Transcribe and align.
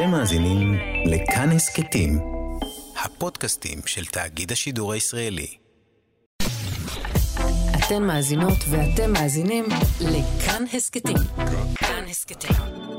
אתם 0.00 0.10
מאזינים 0.10 0.78
לכאן 1.06 1.50
הסכתים, 1.50 2.18
הפודקאסטים 3.04 3.78
של 3.86 4.04
תאגיד 4.04 4.52
השידור 4.52 4.92
הישראלי. 4.92 5.46
אתן 7.78 8.02
מאזינות 8.02 8.58
ואתם 8.70 9.12
מאזינים 9.12 9.64
לכאן 10.00 10.64
הסכתים. 10.74 11.16
כאן 11.74 12.04
הסכתים, 12.10 12.56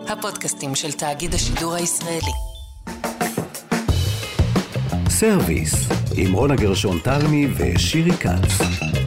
הפודקאסטים 0.07 0.75
של 0.75 0.91
תאגיד 0.91 1.33
השידור 1.33 1.73
הישראלי. 1.73 2.31
סרוויס, 5.09 5.73
עם 6.17 6.33
רונה 6.33 6.55
גרשון 6.55 6.99
תלמי 7.03 7.47
ושירי 7.57 8.17
כץ. 8.17 9.00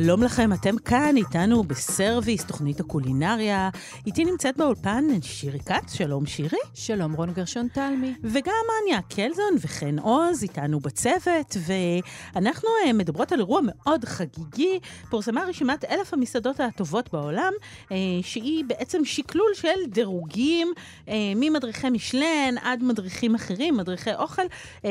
שלום 0.00 0.22
לכם, 0.22 0.52
אתם 0.52 0.76
כאן 0.78 1.16
איתנו 1.16 1.64
בסרוויס, 1.64 2.44
תוכנית 2.44 2.80
הקולינריה. 2.80 3.70
איתי 4.06 4.24
נמצאת 4.24 4.56
באולפן 4.56 5.04
שירי 5.22 5.58
כץ, 5.58 5.94
שלום 5.94 6.26
שירי. 6.26 6.58
שלום 6.74 7.12
רון 7.12 7.32
גרשון 7.32 7.68
תלמי. 7.68 8.14
וגם 8.24 8.52
אניה 8.82 9.02
קלזון 9.02 9.56
וחן 9.60 9.98
עוז 9.98 10.42
איתנו 10.42 10.80
בצוות, 10.80 11.56
ואנחנו 11.66 12.68
אה, 12.86 12.92
מדברות 12.92 13.32
על 13.32 13.38
אירוע 13.38 13.60
מאוד 13.64 14.04
חגיגי. 14.04 14.78
פורסמה 15.10 15.44
רשימת 15.44 15.84
אלף 15.84 16.14
המסעדות 16.14 16.60
הטובות 16.60 17.12
בעולם, 17.12 17.52
אה, 17.92 17.96
שהיא 18.22 18.64
בעצם 18.64 19.04
שקלול 19.04 19.50
של 19.54 19.86
דירוגים 19.88 20.72
אה, 21.08 21.14
ממדריכי 21.36 21.90
משלן 21.90 22.54
עד 22.62 22.82
מדריכים 22.82 23.34
אחרים, 23.34 23.76
מדריכי 23.76 24.14
אוכל, 24.14 24.42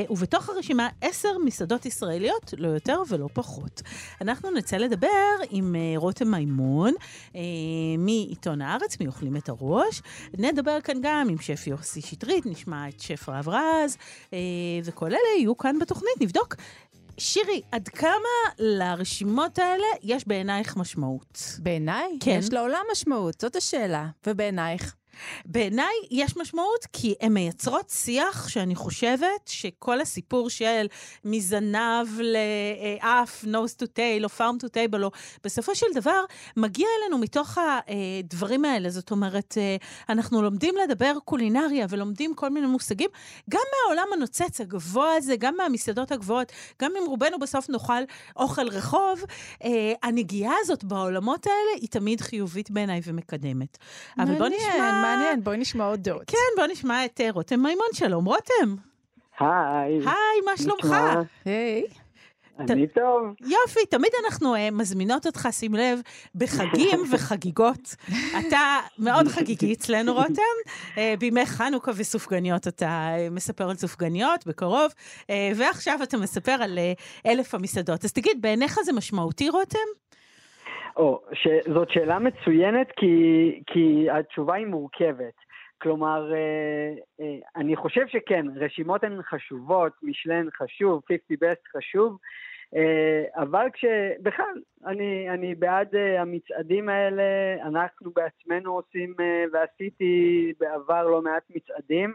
ובתוך 0.09 0.49
הרשימה 0.49 0.89
עשר 1.01 1.29
מסעדות 1.45 1.85
ישראליות, 1.85 2.53
לא 2.57 2.67
יותר 2.67 3.01
ולא 3.09 3.27
פחות. 3.33 3.81
אנחנו 4.21 4.51
נצא 4.51 4.77
לדבר 4.91 5.35
עם 5.49 5.75
uh, 5.75 5.99
רותם 5.99 6.31
מימון 6.31 6.93
uh, 7.27 7.35
מעיתון 7.97 8.61
הארץ, 8.61 8.97
מאוכלים 8.99 9.37
את 9.37 9.49
הראש. 9.49 10.01
נדבר 10.37 10.81
כאן 10.81 10.97
גם 11.01 11.27
עם 11.29 11.37
שף 11.37 11.67
יוסי 11.67 12.01
שטרית, 12.01 12.45
נשמע 12.45 12.89
את 12.89 12.99
שף 12.99 13.29
רב 13.29 13.49
רז, 13.49 13.97
uh, 14.25 14.33
וכל 14.83 15.07
אלה 15.07 15.19
יהיו 15.37 15.57
כאן 15.57 15.79
בתוכנית. 15.79 16.21
נבדוק 16.21 16.55
שירי, 17.17 17.61
עד 17.71 17.87
כמה 17.87 18.09
לרשימות 18.59 19.59
האלה 19.59 19.87
יש 20.03 20.27
בעינייך 20.27 20.77
משמעות? 20.77 21.43
בעיניי? 21.59 22.17
כן. 22.19 22.37
יש 22.39 22.53
לעולם 22.53 22.81
משמעות, 22.91 23.41
זאת 23.41 23.55
השאלה. 23.55 24.07
ובעינייך? 24.27 24.95
בעיניי 25.45 25.93
יש 26.11 26.37
משמעות 26.37 26.85
כי 26.93 27.15
הן 27.21 27.33
מייצרות 27.33 27.89
שיח 27.89 28.47
שאני 28.49 28.75
חושבת 28.75 29.41
שכל 29.45 30.01
הסיפור 30.01 30.49
של 30.49 30.85
מזנב 31.25 32.07
לאף, 32.19 33.43
nose 33.43 33.83
to 33.83 33.85
tail 33.85 34.23
או 34.23 34.29
farm 34.37 34.63
to 34.63 34.67
table, 34.67 35.03
או 35.03 35.11
בסופו 35.43 35.75
של 35.75 35.85
דבר 35.93 36.23
מגיע 36.57 36.87
אלינו 37.01 37.17
מתוך 37.17 37.57
הדברים 37.57 38.65
האלה. 38.65 38.89
זאת 38.89 39.11
אומרת, 39.11 39.57
אנחנו 40.09 40.41
לומדים 40.41 40.75
לדבר 40.83 41.13
קולינריה 41.25 41.85
ולומדים 41.89 42.33
כל 42.33 42.49
מיני 42.49 42.67
מושגים, 42.67 43.09
גם 43.49 43.61
מהעולם 43.71 44.07
הנוצץ 44.13 44.61
הגבוה 44.61 45.13
הזה, 45.13 45.35
גם 45.35 45.55
מהמסעדות 45.57 46.11
הגבוהות, 46.11 46.51
גם 46.81 46.91
אם 47.01 47.05
רובנו 47.07 47.39
בסוף 47.39 47.69
נאכל 47.69 48.03
אוכל 48.35 48.67
רחוב, 48.67 49.23
הנגיעה 50.03 50.53
הזאת 50.61 50.83
בעולמות 50.83 51.45
האלה 51.47 51.81
היא 51.81 51.89
תמיד 51.89 52.21
חיובית 52.21 52.71
בעיניי 52.71 53.01
ומקדמת. 53.05 53.77
אבל 54.19 54.37
בוא 54.37 54.47
נשמע... 54.47 55.10
מעניין, 55.15 55.43
בואי 55.43 55.57
נשמע 55.57 55.85
עוד 55.85 56.03
דעות. 56.03 56.23
כן, 56.27 56.37
בואי 56.55 56.67
נשמע 56.67 57.05
את 57.05 57.21
אה, 57.21 57.31
רותם 57.31 57.59
מימון. 57.59 57.87
שלום, 57.93 58.25
רותם. 58.25 58.75
היי. 59.39 59.99
היי, 59.99 60.41
מה 60.45 60.57
שלומך? 60.57 60.95
היי. 61.45 61.87
אני 62.69 62.87
טוב. 62.87 63.35
יופי, 63.41 63.85
תמיד 63.89 64.11
אנחנו 64.25 64.55
uh, 64.55 64.57
מזמינות 64.71 65.25
אותך, 65.25 65.47
שים 65.51 65.73
לב, 65.73 65.99
בחגים 66.35 66.99
וחגיגות. 67.11 67.95
אתה 68.39 68.79
מאוד 68.99 69.27
חגיגי 69.27 69.73
אצלנו, 69.73 70.13
רותם. 70.13 70.41
Uh, 70.95 70.97
בימי 71.19 71.45
חנוכה 71.45 71.91
וסופגניות 71.95 72.67
אתה 72.67 73.09
מספר 73.31 73.69
על 73.69 73.75
סופגניות 73.75 74.47
בקרוב, 74.47 74.91
uh, 75.21 75.27
ועכשיו 75.55 75.99
אתה 76.03 76.17
מספר 76.17 76.51
על 76.51 76.79
uh, 76.79 77.29
אלף 77.29 77.55
המסעדות. 77.55 78.05
אז 78.05 78.13
תגיד, 78.13 78.41
בעיניך 78.41 78.79
זה 78.85 78.93
משמעותי, 78.93 79.49
רותם? 79.49 79.79
או, 80.95 81.21
ש... 81.33 81.47
זאת 81.73 81.89
שאלה 81.89 82.19
מצוינת 82.19 82.91
כי, 82.91 83.61
כי 83.67 84.07
התשובה 84.09 84.55
היא 84.55 84.65
מורכבת. 84.65 85.33
כלומר, 85.81 86.33
אה, 86.33 86.93
אה, 87.21 87.35
אני 87.55 87.75
חושב 87.75 88.07
שכן, 88.07 88.45
רשימות 88.55 89.03
הן 89.03 89.21
חשובות, 89.21 89.93
משלן 90.03 90.47
חשוב, 90.57 91.01
50 91.07 91.37
best 91.43 91.77
חשוב, 91.77 92.17
אה, 92.75 93.23
אבל 93.35 93.67
כשבכלל, 93.73 94.61
אני, 94.85 95.29
אני 95.29 95.55
בעד 95.55 95.95
המצעדים 96.19 96.89
האלה, 96.89 97.23
אנחנו 97.63 98.11
בעצמנו 98.11 98.73
עושים 98.73 99.13
ועשיתי 99.53 100.53
בעבר 100.59 101.03
לא 101.07 101.21
מעט 101.21 101.43
מצעדים. 101.49 102.13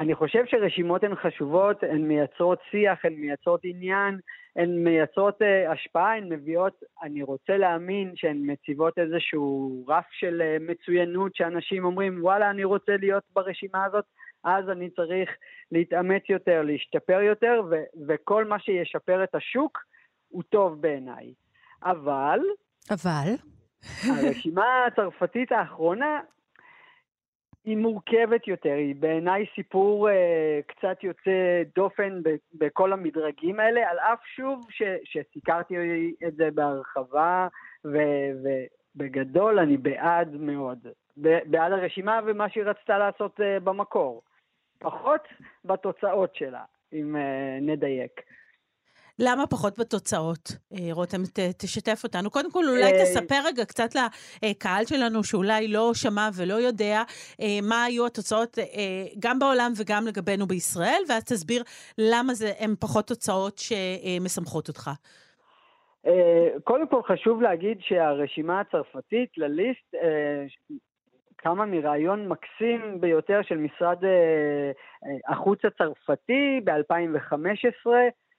אני 0.00 0.14
חושב 0.14 0.44
שרשימות 0.46 1.04
הן 1.04 1.14
חשובות, 1.14 1.82
הן 1.82 2.02
מייצרות 2.02 2.58
שיח, 2.70 3.04
הן 3.04 3.12
מייצרות 3.14 3.60
עניין, 3.64 4.18
הן 4.56 4.84
מייצרות 4.84 5.42
uh, 5.42 5.72
השפעה, 5.72 6.16
הן 6.16 6.32
מביאות, 6.32 6.82
אני 7.02 7.22
רוצה 7.22 7.56
להאמין 7.56 8.12
שהן 8.16 8.50
מציבות 8.50 8.98
איזשהו 8.98 9.84
רף 9.88 10.06
של 10.10 10.42
uh, 10.42 10.62
מצוינות, 10.62 11.36
שאנשים 11.36 11.84
אומרים, 11.84 12.24
וואלה, 12.24 12.50
אני 12.50 12.64
רוצה 12.64 12.92
להיות 12.96 13.22
ברשימה 13.32 13.84
הזאת, 13.84 14.04
אז 14.44 14.70
אני 14.70 14.90
צריך 14.90 15.30
להתאמץ 15.72 16.22
יותר, 16.28 16.62
להשתפר 16.62 17.20
יותר, 17.20 17.62
ו- 17.70 18.06
וכל 18.08 18.44
מה 18.44 18.58
שישפר 18.58 19.24
את 19.24 19.34
השוק 19.34 19.78
הוא 20.28 20.42
טוב 20.42 20.80
בעיניי. 20.82 21.32
אבל... 21.84 22.40
אבל? 22.90 23.34
הרשימה 24.08 24.84
הצרפתית 24.86 25.52
האחרונה 25.52 26.20
היא 27.68 27.76
מורכבת 27.76 28.48
יותר, 28.48 28.72
היא 28.72 28.94
בעיניי 28.94 29.46
סיפור 29.54 30.10
אה, 30.10 30.60
קצת 30.66 31.04
יוצא 31.04 31.62
דופן 31.74 32.22
ב, 32.22 32.28
בכל 32.54 32.92
המדרגים 32.92 33.60
האלה, 33.60 33.90
על 33.90 33.98
אף 33.98 34.18
שוב 34.36 34.66
ש, 34.70 34.82
שסיקרתי 35.04 35.74
את 36.26 36.36
זה 36.36 36.48
בהרחבה, 36.54 37.48
ובגדול 37.84 39.58
אני 39.58 39.76
בעד 39.76 40.34
מאוד, 40.34 40.86
בעד 41.16 41.72
הרשימה 41.72 42.20
ומה 42.26 42.48
שהיא 42.48 42.64
רצתה 42.64 42.98
לעשות 42.98 43.40
אה, 43.40 43.60
במקור. 43.60 44.22
פחות 44.78 45.28
בתוצאות 45.64 46.34
שלה, 46.34 46.64
אם 46.92 47.16
אה, 47.16 47.58
נדייק. 47.60 48.20
למה 49.18 49.46
פחות 49.46 49.78
בתוצאות? 49.78 50.56
אה, 50.72 50.88
רותם, 50.92 51.22
תשתף 51.58 52.04
אותנו. 52.04 52.30
קודם 52.30 52.50
כל, 52.52 52.64
אולי 52.68 52.92
אה, 52.92 53.02
תספר 53.02 53.40
רגע 53.44 53.64
קצת 53.64 53.88
לקהל 54.44 54.84
שלנו, 54.84 55.24
שאולי 55.24 55.68
לא 55.68 55.90
שמע 55.94 56.28
ולא 56.36 56.54
יודע, 56.54 57.02
אה, 57.40 57.58
מה 57.68 57.84
היו 57.84 58.06
התוצאות 58.06 58.58
גם 59.18 59.38
בעולם 59.38 59.72
וגם 59.76 60.06
לגבינו 60.06 60.46
בישראל, 60.46 61.02
ואז 61.08 61.24
תסביר 61.24 61.62
למה 61.98 62.32
הן 62.58 62.74
פחות 62.80 63.06
תוצאות 63.06 63.58
שמשמחות 63.58 64.68
אותך. 64.68 64.90
קודם 66.64 66.88
כל 66.88 67.02
חשוב 67.02 67.42
להגיד 67.42 67.78
שהרשימה 67.80 68.60
הצרפתית 68.60 69.30
לליסט 69.36 69.94
קמה 71.36 71.66
מרעיון 71.66 72.28
מקסים 72.28 73.00
ביותר 73.00 73.40
של 73.42 73.56
משרד 73.56 73.98
החוץ 75.28 75.64
הצרפתי 75.64 76.60
ב-2015, 76.64 77.90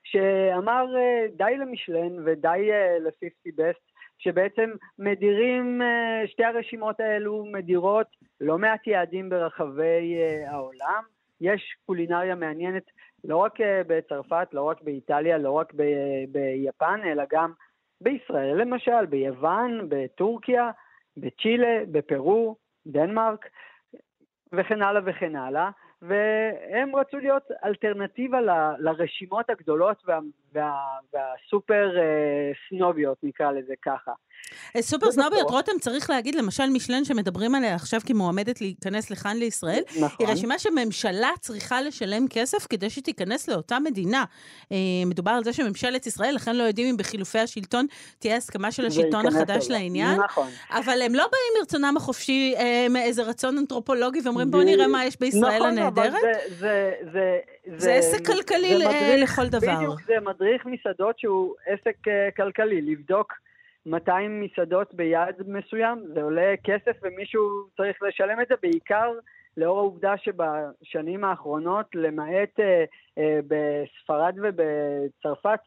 שאמר 0.03 0.85
אה, 0.97 1.25
די 1.37 1.57
למשלן 1.57 2.15
ודי 2.25 2.69
אה, 2.71 2.99
ל-50 2.99 3.51
best, 3.59 3.91
שבעצם 4.19 4.69
מדירים, 4.99 5.81
אה, 5.81 6.27
שתי 6.27 6.43
הרשימות 6.43 6.99
האלו 6.99 7.45
מדירות 7.51 8.07
לא 8.41 8.57
מעט 8.57 8.87
יעדים 8.87 9.29
ברחבי 9.29 10.17
העולם. 10.47 11.03
יש 11.41 11.75
קולינריה 11.85 12.35
מעניינת 12.35 12.83
לא 13.23 13.37
רק 13.37 13.53
בצרפת, 13.87 14.47
לא 14.53 14.63
רק 14.63 14.81
באיטליה, 14.81 15.37
לא 15.37 15.51
רק 15.51 15.73
ב- 15.75 16.23
ביפן, 16.31 16.99
אלא 17.05 17.23
גם 17.31 17.53
בישראל 18.01 18.61
למשל, 18.61 19.05
ביוון, 19.05 19.85
בטורקיה, 19.89 20.71
בצ'ילה, 21.17 21.81
בפרו, 21.91 22.55
דנמרק, 22.87 23.45
וכן 24.53 24.81
הלאה 24.81 25.01
וכן 25.05 25.35
הלאה. 25.35 25.69
והם 26.01 26.95
רצו 26.95 27.17
להיות 27.17 27.51
אלטרנטיבה 27.65 28.41
ל, 28.41 28.49
לרשימות 28.79 29.49
הגדולות 29.49 30.03
וה, 30.07 30.19
וה, 30.53 30.73
והסופר 31.13 31.97
אה, 31.97 32.51
סנוביות, 32.69 33.17
נקרא 33.23 33.51
לזה 33.51 33.73
ככה. 33.81 34.11
אה, 34.75 34.81
סופר 34.81 35.11
סנוביות, 35.11 35.49
רותם, 35.49 35.71
צריך 35.81 36.09
להגיד, 36.09 36.35
למשל 36.35 36.69
משלן 36.69 37.05
שמדברים 37.05 37.55
עליה 37.55 37.75
עכשיו 37.75 38.01
כמועמדת 38.05 38.61
להיכנס 38.61 39.11
לכאן 39.11 39.37
לישראל, 39.37 39.83
נכון. 40.01 40.25
היא 40.25 40.33
רשימה 40.33 40.59
שממשלה 40.59 41.29
צריכה 41.39 41.81
לשלם 41.81 42.27
כסף 42.27 42.67
כדי 42.69 42.89
שתיכנס 42.89 43.47
לאותה 43.47 43.79
מדינה. 43.79 44.23
אה, 44.71 44.77
מדובר 45.05 45.31
על 45.31 45.43
זה 45.43 45.53
שממשלת 45.53 46.07
ישראל, 46.07 46.35
לכן 46.35 46.55
לא 46.55 46.63
יודעים 46.63 46.87
אם 46.87 46.97
בחילופי 46.97 47.39
השלטון 47.39 47.85
תהיה 48.19 48.35
הסכמה 48.35 48.71
של 48.71 48.85
השלטון 48.85 49.27
החדש 49.27 49.67
אליו. 49.67 49.79
לעניין. 49.79 50.19
נכון. 50.19 50.47
אבל 50.71 51.01
הם 51.01 51.15
לא 51.15 51.27
באים 51.31 51.59
מרצונם 51.59 51.93
החופשי 51.97 52.53
אה, 52.57 52.87
מאיזה 52.89 53.23
רצון 53.23 53.57
אנתרופולוגי 53.57 54.19
ואומרים, 54.23 54.51
בואו 54.51 54.63
נראה 54.63 54.87
מה 54.87 55.05
יש 55.05 55.19
בישראל 55.19 55.59
נכון, 55.59 55.77
הנהדרת. 55.77 56.21
זה, 56.21 56.33
זה, 56.49 56.91
זה, 57.11 57.39
זה, 57.65 57.77
זה 57.77 57.93
עסק 57.93 58.25
כלכלי 58.25 58.77
זה 58.77 58.85
מדריך, 58.87 59.31
לכל 59.31 59.47
דבר. 59.47 59.75
בדיוק, 59.75 60.01
זה 60.07 60.13
מדריך 60.21 60.65
מסעדות 60.65 61.19
שהוא 61.19 61.55
עסק 61.65 61.95
כלכלי, 62.35 62.81
לבדוק 62.81 63.33
200 63.89 64.41
מסעדות 64.41 64.93
ביעד 64.93 65.35
מסוים, 65.47 66.05
זה 66.13 66.23
עולה 66.23 66.53
כסף 66.63 66.97
ומישהו 67.03 67.41
צריך 67.77 68.03
לשלם 68.03 68.41
את 68.41 68.47
זה, 68.47 68.55
בעיקר 68.61 69.11
לאור 69.57 69.79
העובדה 69.79 70.13
שבשנים 70.17 71.23
האחרונות, 71.23 71.85
למעט 71.95 72.59
אה, 72.59 72.83
אה, 73.17 73.39
בספרד 73.47 74.35
ובצרפת, 74.43 75.59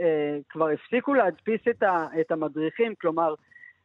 אה, 0.00 0.38
כבר 0.48 0.68
הפסיקו 0.68 1.14
להדפיס 1.14 1.60
את, 1.70 1.82
ה, 1.82 2.06
את 2.20 2.30
המדריכים, 2.30 2.94
כלומר, 3.00 3.34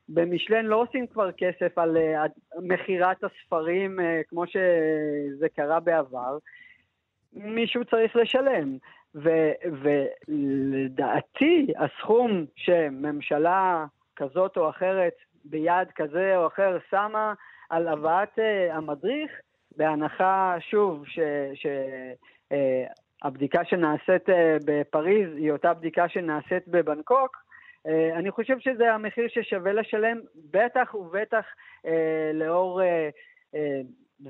במשלן 0.10 0.66
לא 0.66 0.82
עושים 0.82 1.08
כבר 1.08 1.32
כסף 1.32 1.78
על 1.78 1.98
אה, 1.98 2.26
מכירת 2.62 3.24
הספרים 3.24 4.00
אה, 4.00 4.22
כמו 4.28 4.48
שזה 4.48 5.50
קרה 5.56 5.80
בעבר. 5.80 6.38
מישהו 7.34 7.86
צריך 7.86 8.16
לשלם. 8.16 8.78
ולדעתי, 10.28 11.68
הסכום 11.78 12.46
שממשלה 12.56 13.86
כזאת 14.16 14.58
או 14.58 14.70
אחרת, 14.70 15.14
ביעד 15.46 15.92
כזה 15.92 16.38
או 16.38 16.48
אחר, 16.48 16.78
שמה 16.90 17.34
על 17.70 17.88
הבאת 17.88 18.40
uh, 18.40 18.42
המדריך, 18.74 19.32
בהנחה, 19.78 20.56
שוב, 20.60 21.04
שהבדיקה 23.24 23.62
uh, 23.62 23.66
שנעשית 23.66 24.30
uh, 24.30 24.34
בפריז 24.66 25.30
היא 25.38 25.52
אותה 25.52 25.74
בדיקה 25.74 26.10
שנעשית 26.10 26.68
בבנקוק, 26.68 27.38
uh, 27.88 27.90
אני 28.16 28.32
חושב 28.32 28.60
שזה 28.60 28.94
המחיר 28.94 29.28
ששווה 29.28 29.74
לשלם, 29.74 30.20
בטח 30.52 30.96
ובטח 30.96 31.46
uh, 31.86 31.90
לאור 32.34 32.82
uh, 32.82 32.86
uh, 33.56 33.58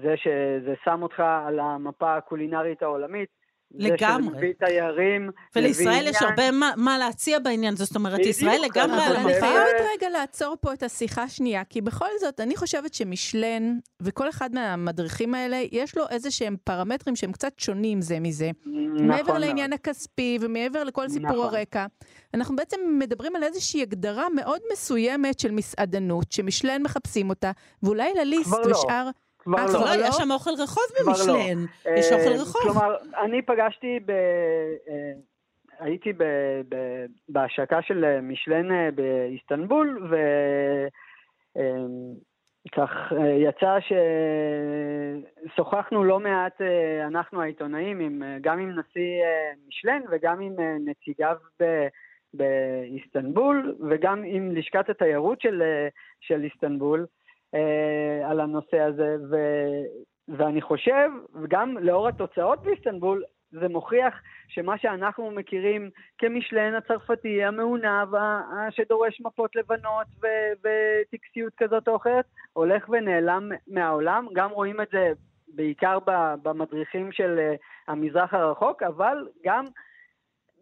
זה 0.01 0.17
שזה 0.17 0.73
שם 0.83 1.03
אותך 1.03 1.23
על 1.47 1.59
המפה 1.59 2.15
הקולינרית 2.15 2.83
העולמית. 2.83 3.42
לגמרי. 3.73 4.23
זה 4.23 4.29
שמביא 4.33 4.53
תיירים. 4.59 5.29
ולישראל 5.55 6.07
יש 6.07 6.21
הרבה 6.21 6.51
מה, 6.51 6.71
מה 6.77 6.97
להציע 6.97 7.39
בעניין 7.39 7.73
הזה, 7.73 7.85
זאת 7.85 7.95
אומרת, 7.95 8.19
ישראל 8.19 8.61
לגמרי 8.61 9.07
אבל 9.07 9.15
על 9.15 9.15
אני. 9.15 9.39
חייבת 9.39 9.87
רגע 9.95 10.09
לעצור 10.09 10.55
פה 10.61 10.73
את 10.73 10.83
השיחה 10.83 11.23
השנייה, 11.23 11.63
כי 11.63 11.81
בכל 11.81 12.09
זאת, 12.19 12.39
אני 12.39 12.55
חושבת 12.55 12.93
שמשלן, 12.93 13.77
וכל 14.01 14.29
אחד 14.29 14.49
מהמדריכים 14.53 15.35
האלה, 15.35 15.61
יש 15.71 15.97
לו 15.97 16.03
איזה 16.09 16.31
שהם 16.31 16.55
פרמטרים 16.63 17.15
שהם 17.15 17.31
קצת 17.31 17.59
שונים 17.59 18.01
זה 18.01 18.19
מזה. 18.19 18.51
נכון 18.65 19.07
מעבר 19.07 19.31
מאוד. 19.31 19.41
לעניין 19.41 19.73
הכספי 19.73 20.37
ומעבר 20.41 20.83
לכל 20.83 21.09
סיפור 21.09 21.31
נכון. 21.31 21.45
הרקע, 21.45 21.85
אנחנו 22.33 22.55
בעצם 22.55 22.79
מדברים 22.99 23.35
על 23.35 23.43
איזושהי 23.43 23.81
הגדרה 23.81 24.27
מאוד 24.35 24.59
מסוימת 24.73 25.39
של 25.39 25.51
מסעדנות, 25.51 26.31
שמשלן 26.31 26.83
מחפשים 26.83 27.29
אותה, 27.29 27.51
ואולי 27.83 28.13
לליסט 28.13 28.47
כבר 28.47 28.61
לא. 28.67 29.11
כבר 29.43 29.57
אה, 29.57 29.63
לא. 29.63 29.69
כבר 29.69 29.95
לא? 29.97 30.07
יש 30.07 30.15
שם 30.15 30.31
אוכל 30.31 30.49
רחוב 30.59 30.83
לא. 30.99 31.05
במשלן. 31.05 31.65
יש 31.97 32.11
אה, 32.11 32.17
אוכל 32.17 32.41
רחוב. 32.41 32.61
כלומר, 32.61 32.95
אני 33.23 33.41
פגשתי 33.41 33.99
ב... 34.05 34.11
אה, 34.11 35.13
הייתי 35.79 36.13
ב... 36.13 36.23
ב... 36.69 36.75
בהשקה 37.29 37.81
של 37.81 38.19
משלן 38.21 38.95
באיסטנבול, 38.95 40.07
ו... 40.11 40.15
כך 42.71 42.89
יצא 43.37 43.77
ששוחחנו 45.49 46.03
לא 46.03 46.19
מעט, 46.19 46.61
אנחנו 47.07 47.41
העיתונאים, 47.41 47.99
עם, 47.99 48.23
גם 48.41 48.59
עם 48.59 48.79
נשיא 48.79 49.23
משלן 49.67 50.01
וגם 50.11 50.41
עם 50.41 50.55
נציגיו 50.85 51.35
ב... 51.61 51.87
באיסטנבול 52.33 53.75
וגם 53.89 54.23
עם 54.25 54.51
לשכת 54.51 54.89
התיירות 54.89 55.41
של, 55.41 55.63
של 56.21 56.43
איסטנבול 56.43 57.05
אה, 57.53 58.29
על 58.29 58.39
הנושא 58.39 58.79
הזה, 58.79 59.15
ו, 59.31 59.37
ואני 60.27 60.61
חושב, 60.61 61.09
וגם 61.43 61.77
לאור 61.77 62.07
התוצאות 62.07 62.63
באיסטנבול, 62.63 63.23
זה 63.51 63.67
מוכיח 63.67 64.13
שמה 64.47 64.77
שאנחנו 64.77 65.31
מכירים 65.31 65.89
כמשלן 66.17 66.75
הצרפתי, 66.75 67.43
המעונב, 67.43 68.07
שדורש 68.69 69.21
מפות 69.21 69.55
לבנות 69.55 70.07
ו- 70.23 70.53
וטקסיות 70.63 71.53
כזאת 71.57 71.87
או 71.87 71.95
אחרת, 71.95 72.25
הולך 72.53 72.89
ונעלם 72.89 73.51
מהעולם. 73.67 74.27
גם 74.33 74.51
רואים 74.51 74.81
את 74.81 74.87
זה 74.91 75.11
בעיקר 75.47 75.97
במדריכים 76.43 77.11
של 77.11 77.39
אה, 77.39 77.55
המזרח 77.87 78.33
הרחוק, 78.33 78.83
אבל 78.83 79.27
גם 79.45 79.65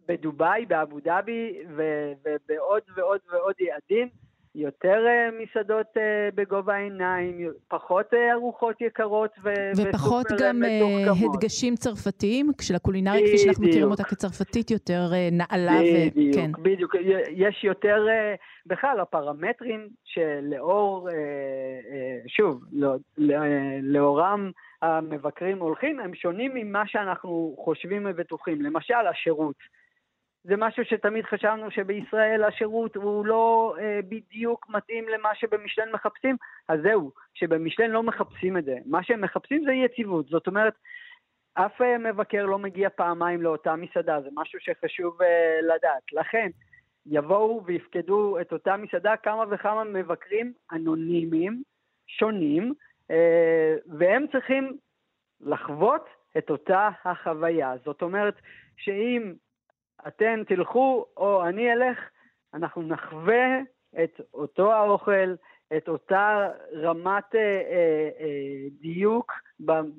בדובאי, 0.07 0.65
באבו 0.65 0.99
דאבי 0.99 1.63
ובעוד 1.67 2.83
ועוד 2.95 3.19
ועוד 3.31 3.55
יעדים. 3.59 4.09
יותר 4.55 5.05
אה, 5.07 5.29
מסעדות 5.41 5.87
אה, 5.97 6.29
בגובה 6.35 6.75
העיניים, 6.75 7.51
פחות 7.67 8.13
אה, 8.13 8.33
ארוחות 8.33 8.81
יקרות 8.81 9.31
ו- 9.43 9.71
ופחות 9.77 10.25
גם 10.39 10.59
מתוחכמות. 10.59 11.35
הדגשים 11.35 11.75
צרפתיים, 11.75 12.51
של 12.61 12.75
הקולינריה, 12.75 13.27
כפי 13.27 13.37
שאנחנו 13.37 13.63
מכירים. 13.63 13.91
אותה 13.91 14.03
כצרפתית 14.03 14.71
יותר 14.71 15.01
נעלה 15.31 15.71
ו... 15.81 16.09
בדיוק, 16.15 16.35
כן. 16.35 16.51
בדיוק. 16.61 16.95
יש 17.29 17.63
יותר, 17.63 18.07
בכלל, 18.65 18.99
הפרמטרים 18.99 19.87
שלאור, 20.03 21.09
שוב, 22.27 22.63
לא- 22.73 22.95
לא- 23.17 23.35
לאורם 23.81 24.51
המבקרים 24.81 25.59
הולכים, 25.59 25.99
הם 25.99 26.13
שונים 26.15 26.51
ממה 26.53 26.83
שאנחנו 26.87 27.55
חושבים 27.59 28.07
ובטוחים. 28.09 28.61
למשל, 28.61 29.07
השירות. 29.09 29.55
זה 30.43 30.57
משהו 30.57 30.85
שתמיד 30.85 31.25
חשבנו 31.25 31.71
שבישראל 31.71 32.43
השירות 32.43 32.95
הוא 32.95 33.25
לא 33.25 33.75
אה, 33.79 33.99
בדיוק 34.09 34.69
מתאים 34.69 35.09
למה 35.09 35.29
שבמשלן 35.35 35.91
מחפשים, 35.93 36.35
אז 36.67 36.79
זהו, 36.83 37.11
שבמשלן 37.33 37.91
לא 37.91 38.03
מחפשים 38.03 38.57
את 38.57 38.65
זה. 38.65 38.75
מה 38.85 39.03
שהם 39.03 39.21
מחפשים 39.21 39.63
זה 39.65 39.71
יציבות. 39.73 40.25
זאת 40.27 40.47
אומרת, 40.47 40.73
אף 41.53 41.81
אה, 41.81 41.97
מבקר 41.97 42.45
לא 42.45 42.59
מגיע 42.59 42.89
פעמיים 42.89 43.41
לאותה 43.41 43.75
מסעדה, 43.75 44.21
זה 44.21 44.29
משהו 44.33 44.59
שחשוב 44.59 45.21
אה, 45.21 45.59
לדעת. 45.61 46.13
לכן, 46.13 46.49
יבואו 47.05 47.61
ויפקדו 47.65 48.39
את 48.41 48.53
אותה 48.53 48.77
מסעדה 48.77 49.17
כמה 49.17 49.43
וכמה 49.51 49.83
מבקרים 49.83 50.53
אנונימיים, 50.71 51.63
שונים, 52.07 52.73
אה, 53.11 53.75
והם 53.97 54.25
צריכים 54.31 54.77
לחוות 55.41 56.05
את 56.37 56.49
אותה 56.49 56.89
החוויה. 57.05 57.73
זאת 57.85 58.01
אומרת, 58.01 58.35
שאם 58.77 59.33
אתם 60.07 60.43
תלכו 60.47 61.05
או 61.17 61.45
אני 61.45 61.73
אלך, 61.73 61.97
אנחנו 62.53 62.81
נחווה 62.81 63.59
את 64.03 64.21
אותו 64.33 64.71
האוכל, 64.73 65.33
את 65.77 65.87
אותה 65.87 66.47
רמת 66.83 67.35
אה, 67.35 67.39
אה, 67.39 67.55
אה, 68.19 68.25
דיוק 68.81 69.31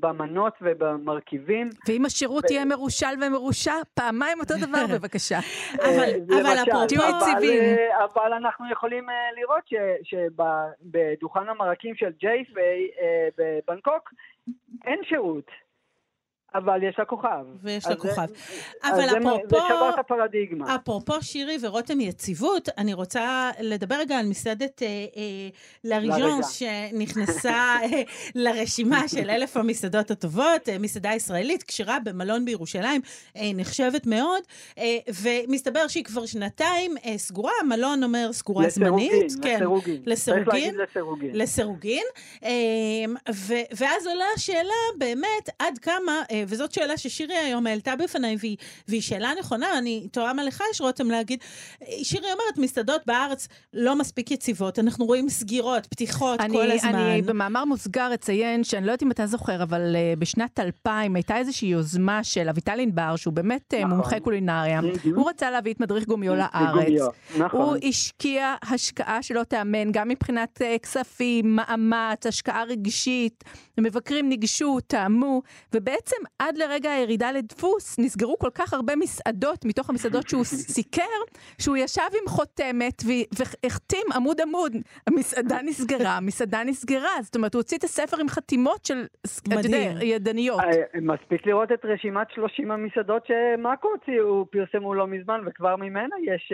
במנות 0.00 0.54
ובמרכיבים. 0.62 1.68
ואם 1.88 2.04
השירות 2.04 2.44
ו- 2.44 2.52
יהיה 2.52 2.64
מרושל 2.64 3.06
ומרושע, 3.26 3.72
פעמיים 3.94 4.40
אותו 4.40 4.54
דבר 4.66 4.84
בבקשה. 4.94 5.38
אבל- 5.74 5.86
אה, 5.88 6.40
אבל 6.40 6.62
אפרופו 6.62 6.86
תהיו 6.86 7.00
אבל, 7.02 7.18
יציבים. 7.38 7.62
אה, 7.62 8.04
אבל 8.04 8.32
אנחנו 8.32 8.72
יכולים 8.72 9.10
אה, 9.10 9.14
לראות 9.36 9.64
שבדוכן 10.02 11.48
המרקים 11.48 11.94
של 11.94 12.10
ג'ייפיי 12.18 12.90
אה, 13.00 13.28
בבנקוק 13.38 14.10
אין 14.84 14.98
שירות, 15.04 15.46
אבל 16.54 16.82
יש 16.82 16.98
לה 16.98 17.04
כוכב. 17.04 17.28
ויש 17.62 17.86
לה 17.86 17.92
זה- 17.92 17.98
כוכב. 18.00 18.26
אז 18.82 18.94
אבל 18.98 19.08
זה- 19.10 19.18
אפרופו- 19.18 19.48
זה 19.50 19.56
שבר 19.68 19.90
את 19.94 19.98
הפרדיגמה. 19.98 20.74
אפרופו 20.74 21.22
שירי 21.22 21.56
ורותם 21.62 22.00
יציבות, 22.00 22.68
אני 22.78 22.94
רוצה 22.94 23.22
לדבר 23.60 23.94
רגע 23.94 24.18
על 24.18 24.26
מסעדת 24.26 24.82
אה, 24.82 24.86
אה, 25.16 25.48
לאריז'אנס 25.84 26.50
שנכנסה 26.50 27.50
אה, 27.82 28.02
לרשימה 28.34 29.08
של 29.08 29.30
אלף 29.30 29.56
המסעדות 29.56 30.10
הטובות, 30.10 30.68
אה, 30.68 30.78
מסעדה 30.78 31.10
ישראלית, 31.14 31.62
כשרה 31.62 31.98
במלון 32.04 32.44
בירושלים, 32.44 33.00
אה, 33.36 33.50
נחשבת 33.54 34.06
מאוד, 34.06 34.42
אה, 34.78 34.98
ומסתבר 35.22 35.88
שהיא 35.88 36.04
כבר 36.04 36.26
שנתיים 36.26 36.94
אה, 37.06 37.18
סגורה, 37.18 37.52
המלון 37.60 38.02
אומר 38.04 38.32
סגורה 38.32 38.68
זמנית. 38.68 39.12
לסירוגין, 39.12 39.42
כן, 39.42 39.54
לסירוגין. 39.56 40.02
לסירוגין. 40.06 40.44
צריך 40.44 40.54
להגיד 40.54 40.74
לסירוגין. 40.80 41.30
לסירוגין, 41.34 42.04
אמ, 42.42 42.48
ו- 43.34 43.54
ואז 43.76 44.06
עולה 44.06 44.24
השאלה 44.36 44.58
באמת 44.98 45.48
עד 45.58 45.78
כמה, 45.78 46.22
אה, 46.30 46.41
וזאת 46.48 46.72
שאלה 46.72 46.96
ששירי 46.96 47.34
היום 47.34 47.66
העלתה 47.66 47.96
בפניי, 47.96 48.36
והיא, 48.40 48.56
והיא 48.88 49.00
שאלה 49.00 49.30
נכונה, 49.38 49.78
אני 49.78 50.08
תוהה 50.12 50.32
מה 50.32 50.44
לך 50.44 50.62
יש 50.70 50.80
רותם 50.80 51.10
להגיד. 51.10 51.38
אה, 51.82 51.86
שירי 52.02 52.32
אומרת, 52.32 52.58
מסעדות 52.58 53.02
בארץ 53.06 53.48
לא 53.72 53.96
מספיק 53.96 54.30
יציבות, 54.30 54.78
אנחנו 54.78 55.04
רואים 55.04 55.28
סגירות, 55.28 55.86
פתיחות 55.86 56.40
אני, 56.40 56.54
כל 56.54 56.70
הזמן. 56.70 56.94
אני 56.94 57.22
במאמר 57.22 57.64
מוסגר 57.64 58.14
אציין, 58.14 58.64
שאני 58.64 58.86
לא 58.86 58.90
יודעת 58.90 59.02
אם 59.02 59.10
אתה 59.10 59.26
זוכר, 59.26 59.62
אבל 59.62 59.96
uh, 59.96 60.18
בשנת 60.18 60.60
2000 60.60 61.16
הייתה 61.16 61.36
איזושהי 61.36 61.68
יוזמה 61.68 62.24
של 62.24 62.48
אביטל 62.48 62.80
ענבר, 62.80 63.16
שהוא 63.16 63.34
באמת 63.34 63.74
נכון. 63.74 63.90
מומחה 63.90 64.20
קולינריה. 64.20 64.80
הוא 65.14 65.30
רצה 65.30 65.50
להביא 65.50 65.72
את 65.72 65.80
מדריך 65.80 66.06
גומיו 66.06 66.34
לארץ. 66.42 67.02
נכון. 67.38 67.60
הוא 67.60 67.76
השקיע 67.88 68.54
השקעה 68.62 69.22
שלא 69.22 69.42
תיאמן, 69.42 69.92
גם 69.92 70.08
מבחינת 70.08 70.62
uh, 70.62 70.78
כספים, 70.78 71.56
מאמץ, 71.56 72.26
השקעה 72.26 72.64
רגשית, 72.64 73.44
המבקרים 73.78 74.28
ניגשו, 74.28 74.78
טעמו, 74.86 75.42
ובעצם 75.74 76.16
עד 76.38 76.56
לרגע 76.58 76.92
הירידה 76.92 77.32
לדפוס, 77.32 77.98
נסגרו 77.98 78.38
כל 78.38 78.50
כך 78.54 78.72
הרבה 78.72 78.96
מסעדות 78.96 79.64
מתוך 79.64 79.90
המסעדות 79.90 80.28
שהוא 80.28 80.44
סיקר, 80.74 81.02
שהוא 81.58 81.76
ישב 81.76 82.02
עם 82.22 82.28
חותמת 82.28 83.02
והחתים 83.38 84.06
עמוד 84.14 84.40
עמוד. 84.40 84.72
המסעדה 85.06 85.62
נסגרה, 85.68 86.16
המסעדה 86.16 86.64
נסגרה. 86.64 87.22
זאת 87.22 87.36
אומרת, 87.36 87.54
הוא 87.54 87.60
הוציא 87.60 87.78
את 87.78 87.84
הספר 87.84 88.16
עם 88.20 88.28
חתימות 88.28 88.84
של, 88.84 89.06
יודע. 89.50 90.04
ידניות. 90.04 90.60
אה, 90.60 91.00
מספיק 91.00 91.46
לראות 91.46 91.72
את 91.72 91.84
רשימת 91.84 92.26
30 92.34 92.70
המסעדות 92.70 93.26
שמאקו 93.26 93.88
הוציאו, 93.88 94.46
פרסמו 94.50 94.94
לא 94.94 95.06
מזמן, 95.06 95.40
וכבר 95.46 95.76
ממנה 95.76 96.16
יש, 96.22 96.52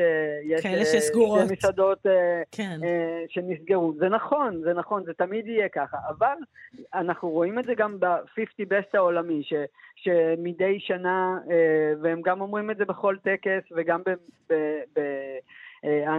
אה, 0.56 0.62
כאלה 0.62 0.78
אה, 0.78 0.84
שסגורות. 0.84 1.50
מסעדות 1.50 2.06
אה, 2.06 2.42
כן. 2.52 2.80
אה, 2.84 3.24
שנסגרו. 3.28 3.94
זה 3.98 4.08
נכון, 4.08 4.60
זה 4.64 4.72
נכון, 4.74 5.04
זה 5.04 5.12
תמיד 5.12 5.46
יהיה 5.46 5.68
ככה, 5.68 5.96
אבל 6.08 6.36
אנחנו 6.94 7.28
רואים 7.30 7.58
את 7.58 7.64
זה 7.64 7.74
גם 7.74 8.00
ב-50 8.00 8.64
best 8.70 8.90
העולמי, 8.94 9.42
ש, 9.42 9.52
שמדי 9.96 10.80
שנה, 10.80 11.38
אה, 11.50 11.92
והם 12.02 12.22
גם 12.22 12.40
אומרים 12.40 12.70
את 12.70 12.76
זה 12.76 12.84
בכל 12.84 13.16
טקס, 13.22 13.72
וגם 13.76 14.00
ב... 14.06 14.10
ב, 14.50 14.54
ב 14.96 15.00
אה, 15.84 16.18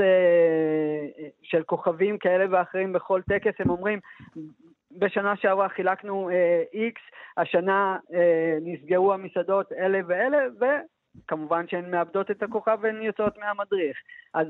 אה, 0.00 1.06
של 1.42 1.62
כוכבים 1.62 2.18
כאלה 2.18 2.44
ואחרים 2.50 2.92
בכל 2.92 3.20
טקס, 3.22 3.52
הם 3.58 3.70
אומרים, 3.70 3.98
בשנה 4.98 5.36
שעברה 5.36 5.68
חילקנו 5.68 6.30
אה, 6.30 6.62
X, 6.72 7.00
השנה 7.36 7.96
אה, 8.14 8.58
נסגרו 8.60 9.12
המסעדות 9.12 9.72
אלה 9.72 10.00
ואלה, 10.06 10.38
וכמובן 10.60 11.68
שהן 11.68 11.90
מאבדות 11.90 12.30
את 12.30 12.42
הכוכב 12.42 12.78
והן 12.80 13.02
יוצאות 13.02 13.38
מהמדריך. 13.38 13.96
אז 14.34 14.46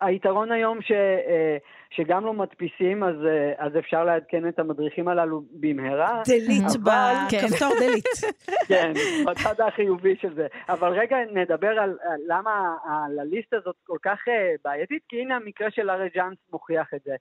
היתרון 0.00 0.52
היום 0.52 0.82
ש, 0.82 0.92
אה, 0.92 1.56
שגם 1.90 2.24
לא 2.24 2.32
מדפיסים, 2.32 3.02
אז, 3.04 3.14
אה, 3.26 3.52
אז 3.58 3.72
אפשר 3.78 4.04
לעדכן 4.04 4.48
את 4.48 4.58
המדריכים 4.58 5.08
הללו 5.08 5.42
במהרה. 5.60 6.22
דלית 6.26 6.62
אבל- 6.82 7.14
בכפתור 7.26 7.72
דלית. 7.80 8.04
כן, 8.68 8.92
בצד 9.26 9.60
החיובי 9.60 10.16
של 10.20 10.34
זה. 10.34 10.46
אבל 10.68 10.92
רגע 10.92 11.16
נדבר 11.32 11.68
על, 11.78 11.78
על 12.02 12.20
למה 12.26 12.74
על 12.84 13.18
הליסט 13.18 13.54
הזאת 13.54 13.76
כל 13.84 13.98
כך 14.02 14.18
אה, 14.28 14.54
בעייתית, 14.64 15.02
כי 15.08 15.20
הנה 15.20 15.36
המקרה 15.36 15.70
של 15.70 15.90
ארי 15.90 16.08
ג'אנס 16.14 16.38
מוכיח 16.52 16.94
את 16.94 17.00
זה. 17.04 17.14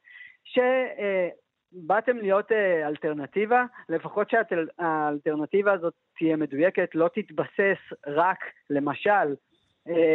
שבאתם 0.45 2.17
להיות 2.17 2.51
אלטרנטיבה, 2.85 3.63
לפחות 3.89 4.29
שהאלטרנטיבה 4.29 5.73
הזאת 5.73 5.93
תהיה 6.17 6.35
מדויקת, 6.35 6.89
לא 6.95 7.09
תתבסס 7.15 7.77
רק, 8.07 8.37
למשל, 8.69 9.35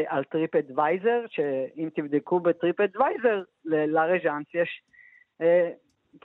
על 0.07 0.25
TripAdvisor, 0.25 1.25
שאם 1.29 1.89
תבדקו 1.95 2.41
ב 2.41 2.81
TripAdvisor, 2.81 3.43
לארי 3.65 4.19
ג'אנס 4.19 4.47
יש 4.55 4.83
אה, 5.41 5.71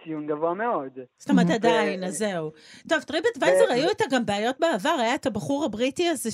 ציון 0.04 0.28
גבוה 0.28 0.54
מאוד. 0.54 1.00
זאת 1.18 1.30
אומרת, 1.30 1.50
עדיין, 1.50 2.04
אז 2.04 2.18
זהו. 2.18 2.52
טוב, 2.90 3.02
TripAdvisor, 3.02 3.66
ו- 3.70 3.74
היו 3.74 3.90
איתה 3.90 4.04
גם 4.12 4.26
בעיות 4.26 4.60
בעבר, 4.60 4.96
היה 5.00 5.16
את 5.16 5.26
הבחור 5.26 5.66
הבריטי 5.66 6.10
הזה 6.10 6.30